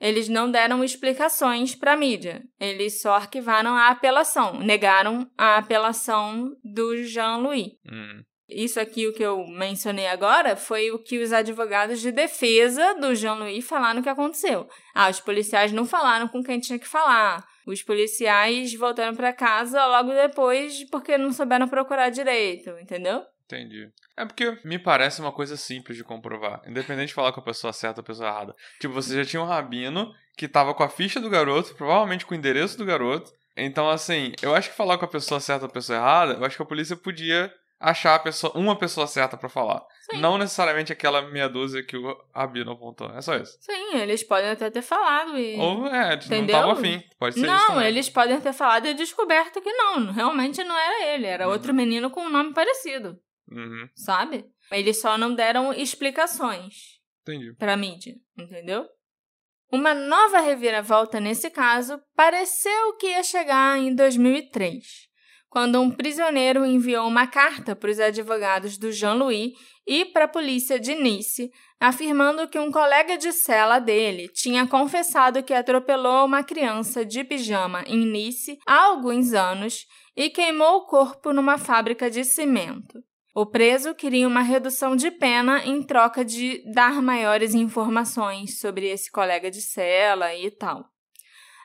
[0.00, 2.42] Eles não deram explicações para a mídia.
[2.58, 7.72] Eles só arquivaram a apelação, negaram a apelação do Jean-Louis.
[7.84, 8.22] Uhum.
[8.48, 13.14] Isso aqui, o que eu mencionei agora, foi o que os advogados de defesa do
[13.14, 14.68] Jean-Louis falaram que aconteceu.
[14.94, 17.46] Ah, os policiais não falaram com quem tinha que falar.
[17.70, 23.24] Os policiais voltaram para casa logo depois porque não souberam procurar direito, entendeu?
[23.44, 23.88] Entendi.
[24.16, 26.62] É porque me parece uma coisa simples de comprovar.
[26.66, 28.54] Independente de falar com a pessoa certa ou a pessoa errada.
[28.80, 32.34] Tipo, você já tinha um rabino que tava com a ficha do garoto, provavelmente com
[32.34, 33.32] o endereço do garoto.
[33.56, 36.44] Então, assim, eu acho que falar com a pessoa certa ou a pessoa errada, eu
[36.44, 39.82] acho que a polícia podia achar pessoa, uma pessoa certa pra falar.
[40.10, 40.18] Sim.
[40.20, 43.10] Não necessariamente aquela meia dúzia que o rabino apontou.
[43.16, 43.56] É só isso.
[43.60, 45.56] Sim, eles podem até ter falado e...
[45.58, 46.56] Ou, é, eles não Entendeu?
[46.56, 47.02] estavam afim.
[47.18, 51.14] Pode ser isso Não, eles podem ter falado e descoberto que não, realmente não era
[51.14, 51.52] ele, era Uhum.
[51.52, 53.18] outro menino com um nome parecido,
[53.50, 54.44] Uhum, sabe?
[54.70, 56.98] Eles só não deram explicações.
[57.22, 57.52] entendi.
[57.54, 58.86] para mídia, entendeu?
[59.72, 65.08] Uma nova reviravolta nesse caso pareceu que ia chegar em 2003,
[65.50, 69.52] quando um prisioneiro enviou uma carta para os advogados do Jean-Louis
[69.84, 75.42] e para a polícia de Nice, afirmando que um colega de cela dele tinha confessado
[75.42, 79.86] que atropelou uma criança de pijama em Nice há alguns anos
[80.16, 83.02] e queimou o corpo numa fábrica de cimento.
[83.34, 89.10] O preso queria uma redução de pena em troca de dar maiores informações sobre esse
[89.10, 90.84] colega de cela e tal.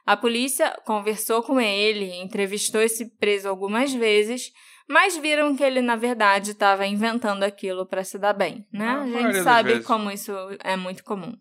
[0.05, 4.51] A polícia conversou com ele, entrevistou esse preso algumas vezes,
[4.87, 8.87] mas viram que ele, na verdade, estava inventando aquilo para se dar bem, né?
[8.87, 10.31] A gente sabe como isso
[10.63, 11.33] é muito comum.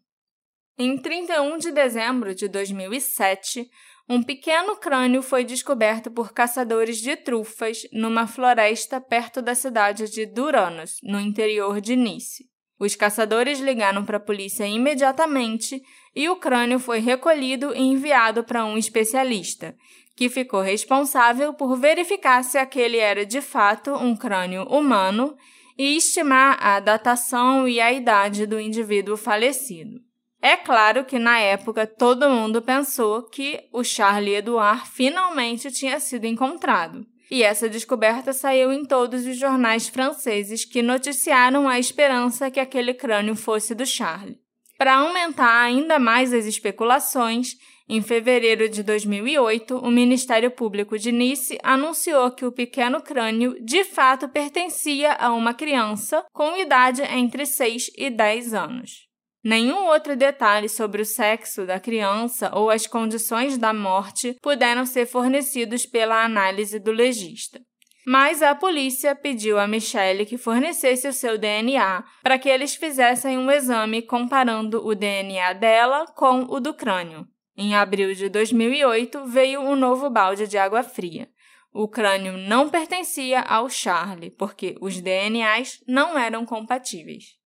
[0.79, 3.69] Em 31 de dezembro de 2007,
[4.09, 10.27] um pequeno crânio foi descoberto por caçadores de trufas numa floresta perto da cidade de
[10.27, 12.45] Duranos, no interior de Nice.
[12.79, 15.81] Os caçadores ligaram para a polícia imediatamente
[16.15, 19.75] e o crânio foi recolhido e enviado para um especialista,
[20.17, 25.37] que ficou responsável por verificar se aquele era de fato um crânio humano
[25.77, 30.01] e estimar a datação e a idade do indivíduo falecido.
[30.41, 36.27] É claro que na época todo mundo pensou que o Charlie Edouard finalmente tinha sido
[36.27, 37.07] encontrado.
[37.31, 42.93] E essa descoberta saiu em todos os jornais franceses que noticiaram a esperança que aquele
[42.93, 44.44] crânio fosse do Charlie.
[44.77, 47.57] Para aumentar ainda mais as especulações,
[47.89, 53.85] em fevereiro de 2008, o Ministério Público de Nice anunciou que o pequeno crânio de
[53.85, 59.07] fato pertencia a uma criança com idade entre 6 e 10 anos.
[59.45, 65.05] Nenhum outro detalhe sobre o sexo da criança ou as condições da morte puderam ser
[65.05, 67.61] fornecidos pela análise do legista.
[68.07, 73.39] Mas a polícia pediu a Michelle que fornecesse o seu DNA para que eles fizessem
[73.39, 77.27] um exame comparando o DNA dela com o do crânio.
[77.57, 81.29] Em abril de 2008, veio um novo balde de água fria.
[81.73, 87.37] O crânio não pertencia ao Charlie, porque os DNAs não eram compatíveis.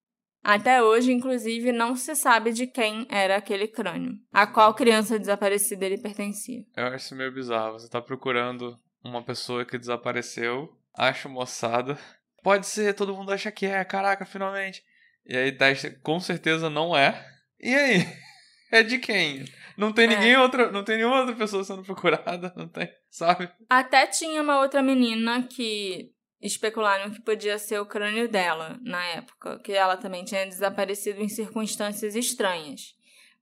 [0.43, 5.85] Até hoje, inclusive, não se sabe de quem era aquele crânio, a qual criança desaparecida
[5.85, 6.65] ele pertencia.
[6.77, 7.73] Eu acho meio bizarro.
[7.73, 11.99] Você tá procurando uma pessoa que desapareceu, acha moçada.
[12.42, 14.84] Pode ser, todo mundo acha que é, caraca, finalmente.
[15.26, 15.57] E aí,
[16.03, 17.26] com certeza não é.
[17.61, 18.07] E aí?
[18.70, 19.46] É de quem?
[19.78, 20.09] Não tem é.
[20.09, 20.38] ninguém é.
[20.38, 23.49] outra, não tem nenhuma outra pessoa sendo procurada, não tem, sabe?
[23.66, 29.59] Até tinha uma outra menina que especularam que podia ser o crânio dela na época,
[29.61, 32.94] que ela também tinha desaparecido em circunstâncias estranhas.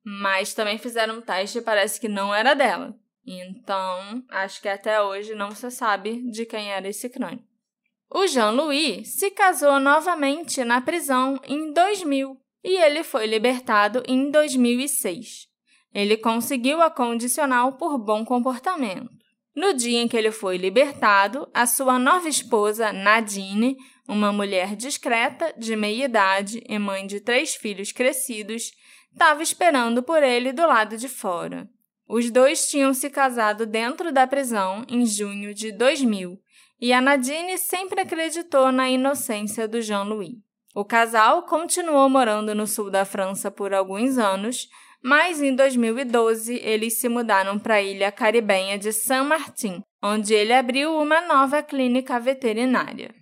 [0.05, 2.97] Mas também fizeram um teste e parece que não era dela.
[3.27, 7.43] Então, acho que até hoje não se sabe de quem era esse crânio.
[8.09, 15.49] O Jean-Louis se casou novamente na prisão em 2000 e ele foi libertado em 2006.
[15.93, 19.11] Ele conseguiu a condicional por bom comportamento.
[19.57, 25.53] No dia em que ele foi libertado, a sua nova esposa, Nadine, uma mulher discreta,
[25.57, 28.71] de meia idade e mãe de três filhos crescidos,
[29.11, 31.69] estava esperando por ele do lado de fora.
[32.09, 36.41] Os dois tinham se casado dentro da prisão em junho de 2000
[36.81, 40.35] e a Nadine sempre acreditou na inocência do Jean-Louis.
[40.75, 44.69] O casal continuou morando no sul da França por alguns anos,
[45.03, 50.53] mas em 2012 eles se mudaram para a ilha caribenha de San Martin, onde ele
[50.53, 53.15] abriu uma nova clínica veterinária.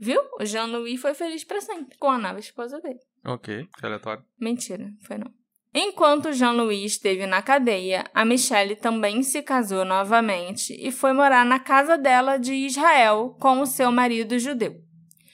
[0.00, 0.20] Viu?
[0.38, 2.98] O Jean-Louis foi feliz para sempre com a nova esposa dele.
[3.24, 4.24] Ok, aleatório.
[4.38, 5.32] Mentira, foi não.
[5.78, 11.58] Enquanto Jean-Louis esteve na cadeia, a Michelle também se casou novamente e foi morar na
[11.58, 14.80] casa dela de Israel com o seu marido judeu.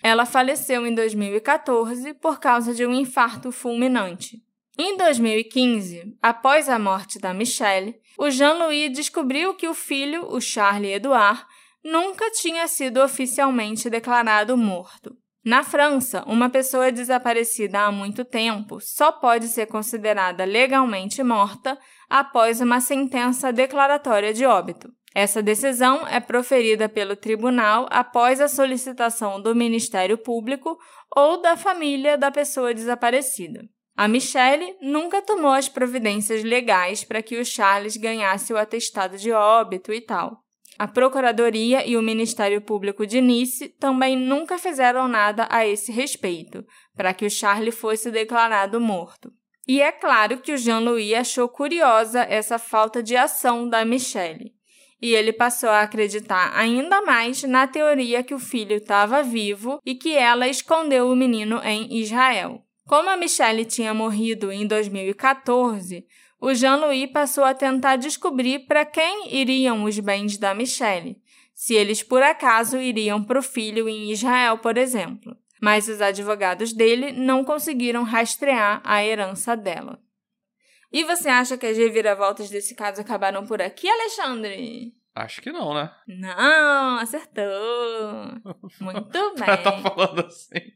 [0.03, 4.43] Ela faleceu em 2014 por causa de um infarto fulminante.
[4.77, 10.95] Em 2015, após a morte da Michelle, o Jean-Louis descobriu que o filho, o Charlie
[10.95, 11.47] Edouard,
[11.85, 15.17] nunca tinha sido oficialmente declarado morto.
[15.45, 21.77] Na França, uma pessoa desaparecida há muito tempo só pode ser considerada legalmente morta
[22.09, 24.89] após uma sentença declaratória de óbito.
[25.13, 30.79] Essa decisão é proferida pelo tribunal após a solicitação do Ministério Público
[31.15, 33.65] ou da família da pessoa desaparecida.
[33.97, 39.33] A Michelle nunca tomou as providências legais para que o Charles ganhasse o atestado de
[39.33, 40.39] óbito e tal.
[40.83, 46.67] A Procuradoria e o Ministério Público de Nice também nunca fizeram nada a esse respeito,
[46.97, 49.33] para que o Charles fosse declarado morto.
[49.69, 54.53] E é claro que o Jean-Louis achou curiosa essa falta de ação da Michelle.
[55.01, 59.95] E ele passou a acreditar ainda mais na teoria que o filho estava vivo e
[59.95, 62.61] que ela escondeu o menino em Israel.
[62.89, 66.05] Como a Michelle tinha morrido em 2014,
[66.43, 71.17] o Jean-Louis passou a tentar descobrir para quem iriam os bens da Michelle,
[71.55, 75.37] se eles por acaso iriam para o filho em Israel, por exemplo.
[75.61, 80.03] Mas os advogados dele não conseguiram rastrear a herança dela.
[80.93, 84.93] E você acha que as reviravoltas desse caso acabaram por aqui, Alexandre?
[85.15, 85.93] Acho que não, né?
[86.09, 87.45] Não, acertou.
[88.81, 89.45] Muito bem.
[89.45, 90.73] pra tá falando assim.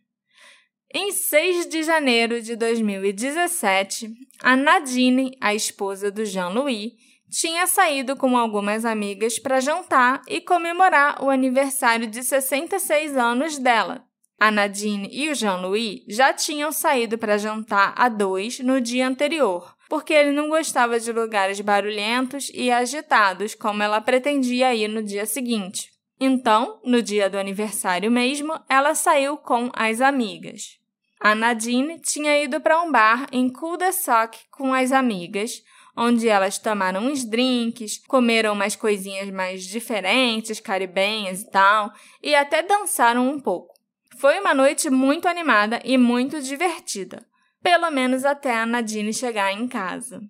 [0.98, 4.10] Em 6 de janeiro de 2017,
[4.42, 6.92] a Nadine, a esposa do Jean-Louis,
[7.28, 14.06] tinha saído com algumas amigas para jantar e comemorar o aniversário de 66 anos dela.
[14.40, 19.76] A Nadine e o Jean-Louis já tinham saído para jantar a dois no dia anterior,
[19.90, 25.26] porque ele não gostava de lugares barulhentos e agitados como ela pretendia ir no dia
[25.26, 25.90] seguinte.
[26.18, 30.85] Então, no dia do aniversário mesmo, ela saiu com as amigas.
[31.20, 35.62] A Nadine tinha ido para um bar em Cul-de-Sac com as amigas,
[35.96, 41.90] onde elas tomaram uns drinks, comeram umas coisinhas mais diferentes, caribenhas e tal,
[42.22, 43.74] e até dançaram um pouco.
[44.18, 47.26] Foi uma noite muito animada e muito divertida,
[47.62, 50.20] pelo menos até a Nadine chegar em casa.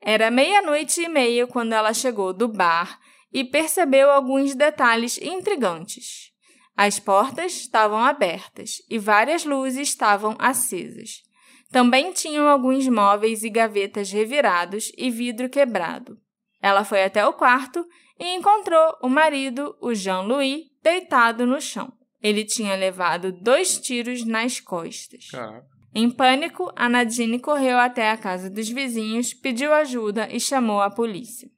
[0.00, 2.98] Era meia-noite e meia quando ela chegou do bar
[3.32, 6.33] e percebeu alguns detalhes intrigantes.
[6.76, 11.22] As portas estavam abertas e várias luzes estavam acesas.
[11.70, 16.18] Também tinham alguns móveis e gavetas revirados e vidro quebrado.
[16.60, 17.86] Ela foi até o quarto
[18.18, 21.92] e encontrou o marido, o Jean-Louis, deitado no chão.
[22.22, 25.28] Ele tinha levado dois tiros nas costas.
[25.30, 25.74] Caraca.
[25.94, 30.90] Em pânico, a Nadine correu até a casa dos vizinhos, pediu ajuda e chamou a
[30.90, 31.48] polícia.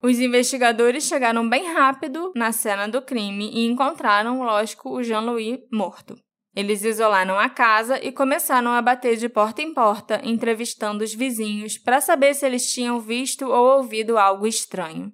[0.00, 6.16] Os investigadores chegaram bem rápido na cena do crime e encontraram, lógico, o Jean-Louis morto.
[6.54, 11.78] Eles isolaram a casa e começaram a bater de porta em porta, entrevistando os vizinhos
[11.78, 15.12] para saber se eles tinham visto ou ouvido algo estranho.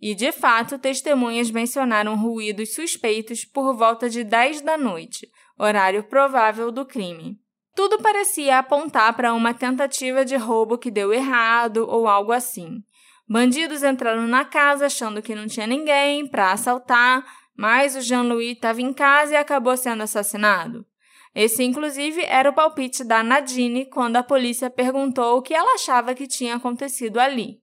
[0.00, 6.70] E, de fato, testemunhas mencionaram ruídos suspeitos por volta de 10 da noite, horário provável
[6.70, 7.38] do crime.
[7.74, 12.82] Tudo parecia apontar para uma tentativa de roubo que deu errado ou algo assim.
[13.28, 17.24] Bandidos entraram na casa achando que não tinha ninguém para assaltar,
[17.56, 20.86] mas o Jean-Louis estava em casa e acabou sendo assassinado.
[21.34, 26.14] Esse, inclusive, era o palpite da Nadine quando a polícia perguntou o que ela achava
[26.14, 27.60] que tinha acontecido ali.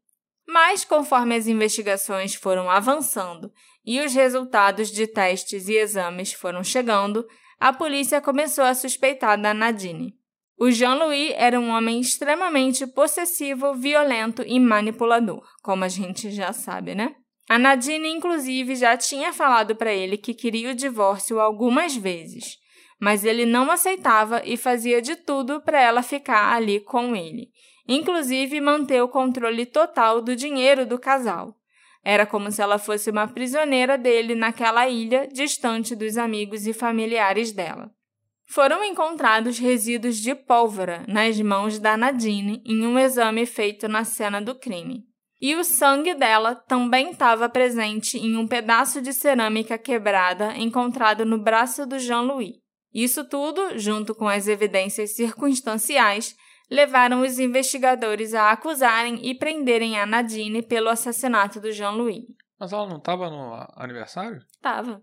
[0.47, 3.51] Mas, conforme as investigações foram avançando
[3.86, 7.26] e os resultados de testes e exames foram chegando,
[7.59, 10.16] a polícia começou a suspeitar da Nadine.
[10.58, 16.93] O Jean-Louis era um homem extremamente possessivo, violento e manipulador, como a gente já sabe,
[16.93, 17.16] né?
[17.49, 22.58] A Nadine, inclusive, já tinha falado para ele que queria o divórcio algumas vezes,
[22.99, 27.49] mas ele não aceitava e fazia de tudo para ela ficar ali com ele,
[27.88, 31.54] inclusive manter o controle total do dinheiro do casal.
[32.04, 37.51] Era como se ela fosse uma prisioneira dele naquela ilha, distante dos amigos e familiares
[37.51, 37.91] dela.
[38.45, 44.41] Foram encontrados resíduos de pólvora nas mãos da Nadine em um exame feito na cena
[44.41, 45.05] do crime
[45.43, 51.37] e o sangue dela também estava presente em um pedaço de cerâmica quebrada encontrado no
[51.37, 52.53] braço do Jean-Louis.
[52.93, 56.33] Isso tudo, junto com as evidências circunstanciais,
[56.71, 62.23] levaram os investigadores a acusarem e prenderem a Nadine pelo assassinato do Jean-Louis.
[62.57, 64.39] Mas ela não estava no aniversário?
[64.61, 65.01] Tava.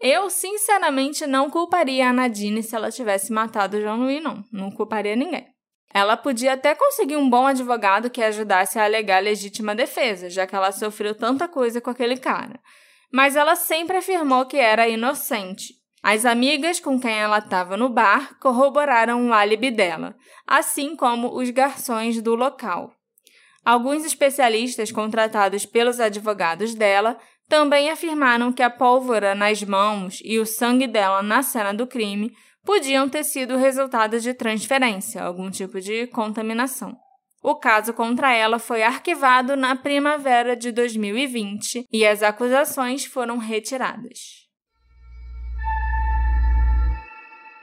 [0.00, 4.42] Eu, sinceramente, não culparia a Nadine se ela tivesse matado o Jean-Louis, não.
[4.50, 5.46] Não culparia ninguém.
[5.92, 10.54] Ela podia até conseguir um bom advogado que ajudasse a alegar legítima defesa, já que
[10.54, 12.60] ela sofreu tanta coisa com aquele cara.
[13.12, 15.74] Mas ela sempre afirmou que era inocente.
[16.02, 21.50] As amigas com quem ela estava no bar corroboraram o álibi dela, assim como os
[21.50, 22.94] garçons do local.
[23.62, 27.18] Alguns especialistas contratados pelos advogados dela
[27.50, 32.32] também afirmaram que a pólvora nas mãos e o sangue dela na cena do crime
[32.64, 36.96] podiam ter sido resultado de transferência, algum tipo de contaminação.
[37.42, 44.48] O caso contra ela foi arquivado na primavera de 2020 e as acusações foram retiradas.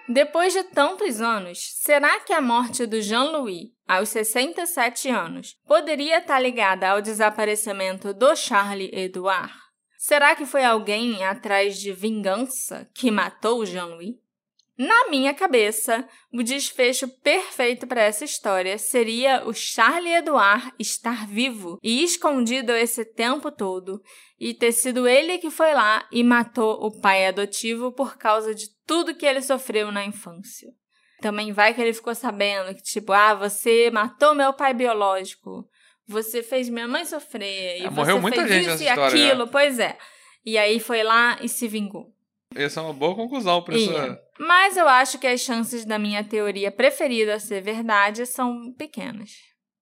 [0.10, 6.40] Depois de tantos anos, será que a morte do Jean-Louis, aos 67 anos, poderia estar
[6.40, 9.67] ligada ao desaparecimento do Charlie Edouard?
[9.98, 14.16] Será que foi alguém atrás de vingança que matou Jean-Louis?
[14.78, 21.80] Na minha cabeça, o desfecho perfeito para essa história seria o Charlie Edouard estar vivo
[21.82, 24.00] e escondido esse tempo todo
[24.40, 28.68] e ter sido ele que foi lá e matou o pai adotivo por causa de
[28.86, 30.70] tudo que ele sofreu na infância.
[31.22, 35.68] Também vai que ele ficou sabendo que, tipo, ah, você matou meu pai biológico,
[36.08, 39.18] você fez minha mãe sofrer, e É, você morreu muita fez gente isso e história,
[39.18, 39.26] né?
[39.28, 39.98] aquilo, pois é.
[40.46, 42.14] E aí foi lá e se vingou.
[42.56, 43.92] Essa é uma boa conclusão para Ia.
[43.92, 44.22] essa.
[44.40, 49.32] Mas eu acho que as chances da minha teoria preferida ser verdade são pequenas.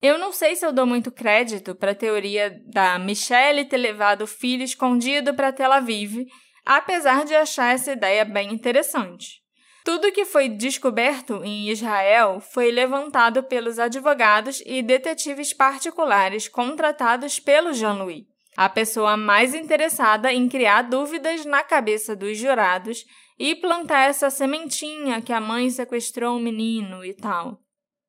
[0.02, 4.24] Eu não sei se eu dou muito crédito para a teoria da Michelle ter levado
[4.24, 6.26] o filho escondido para Tel Aviv,
[6.66, 9.42] apesar de achar essa ideia bem interessante.
[9.86, 17.72] Tudo que foi descoberto em Israel foi levantado pelos advogados e detetives particulares contratados pelo
[17.72, 18.26] Jean-Louis.
[18.58, 23.06] a pessoa mais interessada em criar dúvidas na cabeça dos jurados
[23.38, 27.60] e plantar essa sementinha que a mãe sequestrou o menino e tal.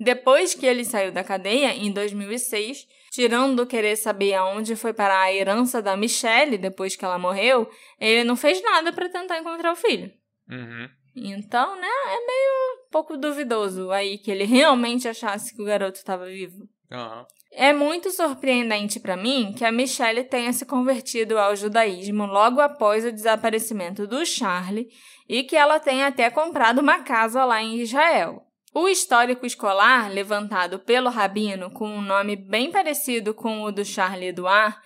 [0.01, 5.33] Depois que ele saiu da cadeia, em 2006, tirando querer saber aonde foi parar a
[5.35, 7.69] herança da Michelle depois que ela morreu,
[8.01, 10.11] ele não fez nada para tentar encontrar o filho.
[10.49, 10.89] Uhum.
[11.17, 15.99] Então, né, é meio um pouco duvidoso aí que ele realmente achasse que o garoto
[15.99, 16.69] estava vivo.
[16.91, 17.25] Uhum.
[17.53, 23.05] É muito surpreendente para mim que a Michelle tenha se convertido ao judaísmo logo após
[23.05, 24.89] o desaparecimento do Charlie
[25.27, 28.43] e que ela tenha até comprado uma casa lá em Israel.
[28.75, 34.29] O histórico escolar, levantado pelo rabino com um nome bem parecido com o do Charlie
[34.29, 34.77] Edouard,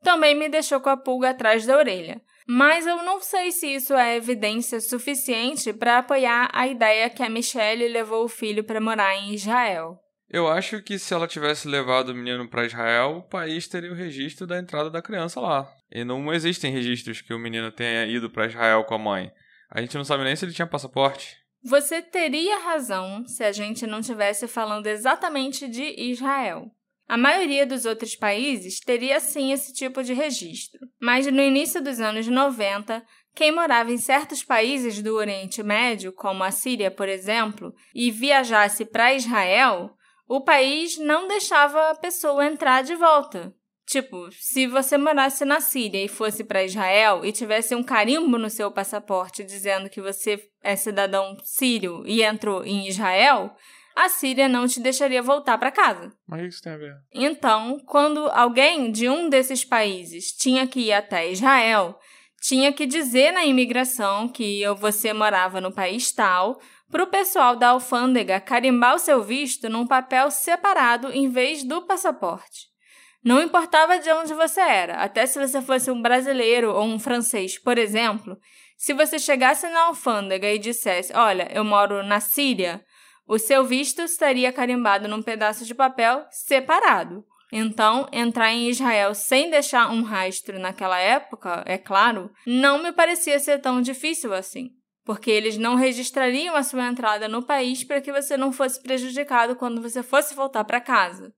[0.00, 2.22] também me deixou com a pulga atrás da orelha.
[2.52, 7.30] Mas eu não sei se isso é evidência suficiente para apoiar a ideia que a
[7.30, 10.00] Michelle levou o filho para morar em Israel.
[10.28, 13.94] Eu acho que se ela tivesse levado o menino para Israel, o país teria o
[13.94, 15.72] registro da entrada da criança lá.
[15.92, 19.30] E não existem registros que o menino tenha ido para Israel com a mãe.
[19.70, 21.36] A gente não sabe nem se ele tinha passaporte.
[21.62, 26.68] Você teria razão se a gente não estivesse falando exatamente de Israel.
[27.10, 31.98] A maioria dos outros países teria sim esse tipo de registro, mas no início dos
[31.98, 33.04] anos 90,
[33.34, 38.84] quem morava em certos países do Oriente Médio, como a Síria, por exemplo, e viajasse
[38.84, 39.90] para Israel,
[40.28, 43.52] o país não deixava a pessoa entrar de volta.
[43.86, 48.48] Tipo, se você morasse na Síria e fosse para Israel e tivesse um carimbo no
[48.48, 53.52] seu passaporte dizendo que você é cidadão sírio e entrou em Israel,
[54.04, 56.10] a Síria não te deixaria voltar para casa.
[56.26, 56.94] Mas o que isso tem a ver?
[57.12, 61.98] Então, quando alguém de um desses países tinha que ir até Israel,
[62.40, 66.58] tinha que dizer na imigração que você morava no país tal,
[66.90, 71.82] para o pessoal da alfândega carimbar o seu visto num papel separado em vez do
[71.82, 72.70] passaporte.
[73.22, 77.58] Não importava de onde você era, até se você fosse um brasileiro ou um francês,
[77.58, 78.38] por exemplo,
[78.78, 82.82] se você chegasse na alfândega e dissesse: Olha, eu moro na Síria,
[83.30, 87.24] o seu visto estaria carimbado num pedaço de papel separado.
[87.52, 93.38] Então, entrar em Israel sem deixar um rastro naquela época, é claro, não me parecia
[93.38, 94.70] ser tão difícil assim,
[95.04, 99.54] porque eles não registrariam a sua entrada no país para que você não fosse prejudicado
[99.54, 101.32] quando você fosse voltar para casa.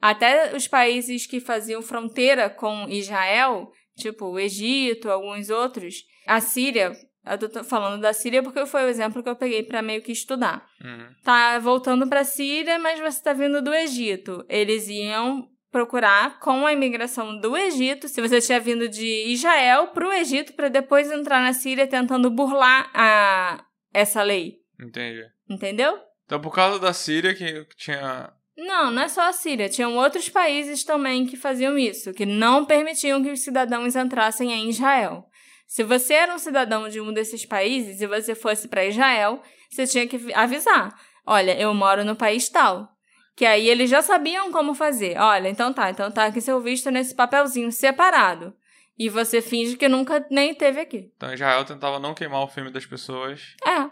[0.00, 6.96] Até os países que faziam fronteira com Israel, tipo o Egito, alguns outros, a Síria,
[7.26, 10.12] eu tô falando da Síria porque foi o exemplo que eu peguei para meio que
[10.12, 10.66] estudar.
[10.82, 11.08] Uhum.
[11.22, 14.44] Tá voltando para a Síria, mas você tá vindo do Egito.
[14.48, 20.06] Eles iam procurar com a imigração do Egito, se você tinha vindo de Israel para
[20.06, 24.60] o Egito para depois entrar na Síria tentando burlar a essa lei.
[24.80, 25.24] Entendi.
[25.50, 25.98] Entendeu?
[26.24, 29.68] Então, por causa da Síria, que tinha não, não é só a Síria.
[29.68, 34.68] Tinham outros países também que faziam isso, que não permitiam que os cidadãos entrassem em
[34.68, 35.26] Israel.
[35.66, 39.86] Se você era um cidadão de um desses países e você fosse para Israel, você
[39.86, 40.94] tinha que avisar:
[41.26, 42.92] olha, eu moro no país tal.
[43.36, 45.18] Que aí eles já sabiam como fazer.
[45.18, 48.56] Olha, então tá, então tá aqui seu visto nesse papelzinho separado.
[48.96, 51.12] E você finge que nunca nem teve aqui.
[51.16, 53.56] Então Israel tentava não queimar o filme das pessoas.
[53.66, 53.90] É.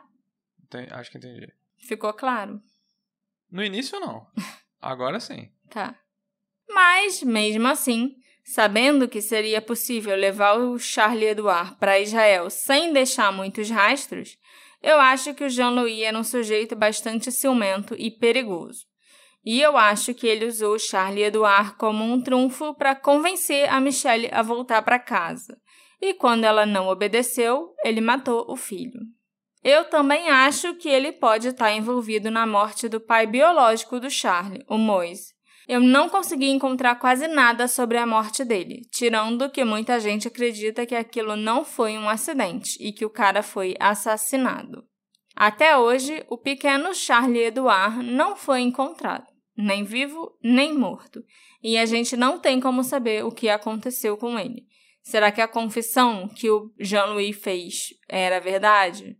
[0.93, 1.53] Acho que entendi.
[1.77, 2.61] Ficou claro.
[3.51, 4.27] No início, não.
[4.81, 5.51] Agora sim.
[5.69, 5.97] Tá.
[6.69, 8.15] Mas, mesmo assim,
[8.45, 14.37] sabendo que seria possível levar o Charlie Edouard para Israel sem deixar muitos rastros,
[14.83, 18.85] eu acho que o Jean-Louis era um sujeito bastante ciumento e perigoso.
[19.45, 24.29] E eu acho que ele usou Charlie Edouard como um trunfo para convencer a Michelle
[24.33, 25.57] a voltar para casa.
[26.01, 29.01] E quando ela não obedeceu, ele matou o filho.
[29.63, 34.65] Eu também acho que ele pode estar envolvido na morte do pai biológico do Charlie,
[34.69, 35.32] o Moise.
[35.69, 40.85] Eu não consegui encontrar quase nada sobre a morte dele, tirando que muita gente acredita
[40.85, 44.85] que aquilo não foi um acidente e que o cara foi assassinado.
[45.35, 51.23] Até hoje, o pequeno Charlie Edouard não foi encontrado, nem vivo nem morto,
[51.63, 54.67] e a gente não tem como saber o que aconteceu com ele.
[55.03, 59.17] Será que a confissão que o Jean-Louis fez era verdade?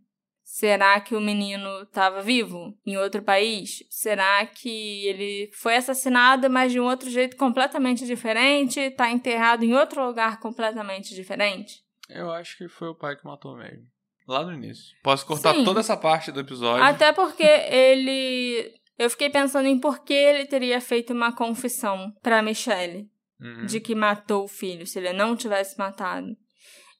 [0.55, 3.83] Será que o menino estava vivo em outro país?
[3.89, 8.79] Será que ele foi assassinado, mas de um outro jeito completamente diferente?
[8.79, 11.83] Está enterrado em outro lugar completamente diferente?
[12.07, 13.87] Eu acho que foi o pai que matou mesmo.
[14.27, 14.95] Lá no início.
[15.01, 15.63] Posso cortar Sim.
[15.63, 16.83] toda essa parte do episódio.
[16.83, 18.75] Até porque ele.
[18.99, 23.09] Eu fiquei pensando em por que ele teria feito uma confissão para Michelle
[23.41, 23.65] Uhum.
[23.65, 26.37] de que matou o filho, se ele não tivesse matado.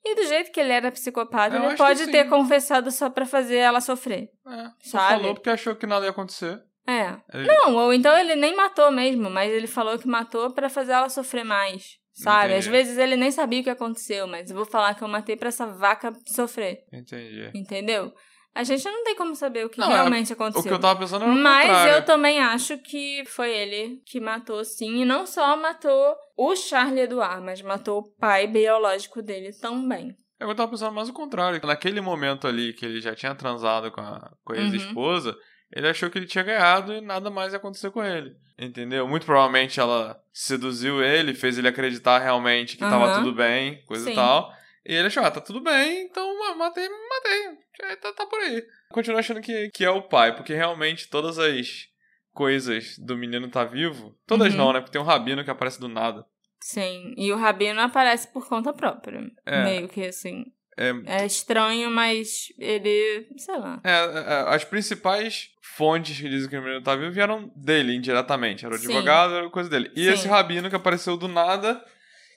[0.06, 2.30] E do jeito que ele era psicopata, Eu ele pode ter sim.
[2.30, 4.30] confessado só pra fazer ela sofrer.
[4.47, 5.20] É, só Sabe?
[5.22, 6.62] falou porque achou que nada ia acontecer.
[6.86, 7.16] É.
[7.34, 10.91] Ele- Não, ou então ele nem matou mesmo, mas ele falou que matou pra fazer
[10.91, 11.97] ela sofrer mais.
[12.16, 12.54] Sabe?
[12.54, 12.70] Às Entendi.
[12.70, 15.47] vezes ele nem sabia o que aconteceu, mas eu vou falar que eu matei pra
[15.47, 16.84] essa vaca sofrer.
[16.91, 17.49] Entendi.
[17.56, 18.14] Entendeu?
[18.56, 20.64] A gente não tem como saber o que Não, é- realmente O aconteceu.
[20.64, 21.93] que eu tava pensando era o Mas contrário.
[21.95, 25.01] eu também acho que foi ele que matou, sim.
[25.01, 30.16] E não só matou o Charlie Eduard, mas matou o pai biológico dele também.
[30.39, 31.60] Eu tava pensando mais o contrário.
[31.66, 34.62] Naquele momento ali que ele já tinha transado com a, com a Uhum.
[34.64, 35.36] ex-esposa,
[35.76, 38.36] ele achou que ele tinha ganhado e nada mais ia acontecer com ele.
[38.60, 39.08] Entendeu?
[39.08, 43.24] Muito provavelmente ela seduziu ele, fez ele acreditar realmente que tava Aham.
[43.24, 44.12] tudo bem, coisa Sim.
[44.12, 44.51] e tal.
[44.86, 47.62] E ele achou, ah, tá tudo bem, então matei, matei.
[47.82, 48.64] É, Tá, tá por aí.
[48.92, 51.88] Continuo achando que, que é o pai, porque realmente todas as
[52.32, 54.16] coisas do menino tá vivo.
[54.28, 54.58] Todas Uhum.
[54.60, 54.80] não, né?
[54.80, 56.26] Porque tem um rabino que aparece do nada.
[56.62, 57.14] Sim.
[57.18, 59.20] E o Rabino aparece por conta própria.
[59.46, 59.64] É.
[59.66, 60.46] Meio que assim.
[60.78, 63.28] É, É estranho, mas ele.
[63.38, 63.82] sei lá.
[63.84, 68.66] É, é, as principais fontes que dizem que o menino tá vivo vieram dele, indiretamente.
[68.66, 68.86] Era o Sim.
[68.88, 69.92] advogado, era coisa dele.
[69.94, 70.12] E Sim.
[70.12, 71.84] esse rabino que apareceu do nada,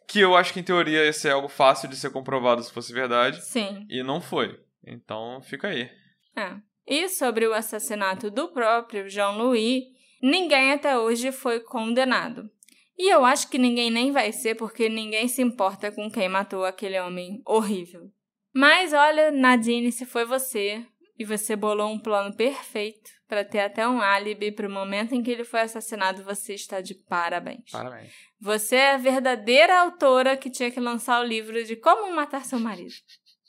[0.08, 2.92] que eu acho que em teoria ia ser algo fácil de ser comprovado se fosse
[2.92, 3.86] verdade, Sim.
[3.88, 4.58] e não foi.
[4.86, 5.90] Então fica aí.
[6.36, 6.56] É.
[6.86, 9.82] E sobre o assassinato do próprio Jean-Louis,
[10.22, 12.48] ninguém até hoje foi condenado.
[12.96, 16.64] E eu acho que ninguém nem vai ser, porque ninguém se importa com quem matou
[16.64, 18.10] aquele homem horrível.
[18.54, 20.86] Mas olha, Nadine, se foi você,
[21.18, 25.22] e você bolou um plano perfeito para ter até um álibi para o momento em
[25.22, 27.70] que ele foi assassinado, você está de parabéns.
[27.70, 28.12] Parabéns.
[28.40, 32.58] Você é a verdadeira autora que tinha que lançar o livro de Como Matar Seu
[32.58, 32.94] Marido.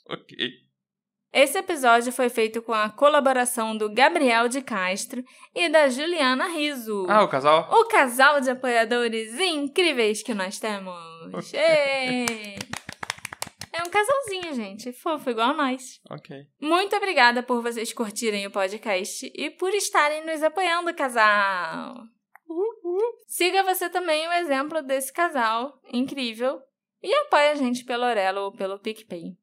[0.08, 0.67] Ok.
[1.32, 5.22] Esse episódio foi feito com a colaboração do Gabriel de Castro
[5.54, 7.06] e da Juliana Riso.
[7.08, 7.68] Ah, o casal?
[7.70, 10.94] O casal de apoiadores incríveis que nós temos.
[13.70, 14.92] É um casalzinho, gente.
[14.92, 16.00] Fofo, igual nós.
[16.10, 16.34] Ok.
[16.60, 21.94] Muito obrigada por vocês curtirem o podcast e por estarem nos apoiando, casal.
[23.26, 26.58] Siga você também o exemplo desse casal incrível
[27.02, 29.36] e apoie a gente pelo Orelo ou pelo PicPay.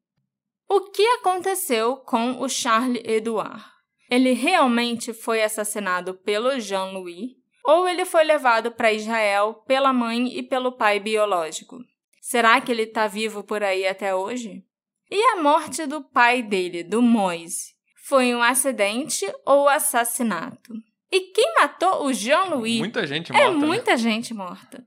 [0.68, 3.64] O que aconteceu com o Charlie Edouard?
[4.10, 7.30] Ele realmente foi assassinado pelo Jean-Louis
[7.64, 11.78] ou ele foi levado para Israel pela mãe e pelo pai biológico?
[12.20, 14.64] Será que ele está vivo por aí até hoje?
[15.10, 20.72] E a morte do pai dele, do Moise, foi um acidente ou assassinato?
[21.10, 22.78] E quem matou o Jean-Louis?
[22.78, 23.58] Muita gente É morta.
[23.58, 23.66] né?
[23.66, 24.84] muita gente morta.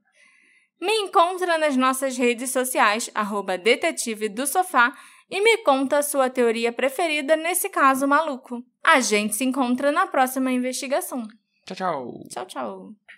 [0.81, 4.93] Me encontra nas nossas redes sociais, arroba detetive do sofá,
[5.29, 8.63] e me conta a sua teoria preferida nesse caso maluco.
[8.83, 11.27] A gente se encontra na próxima investigação.
[11.65, 12.23] Tchau, tchau.
[12.29, 13.08] Tchau, tchau.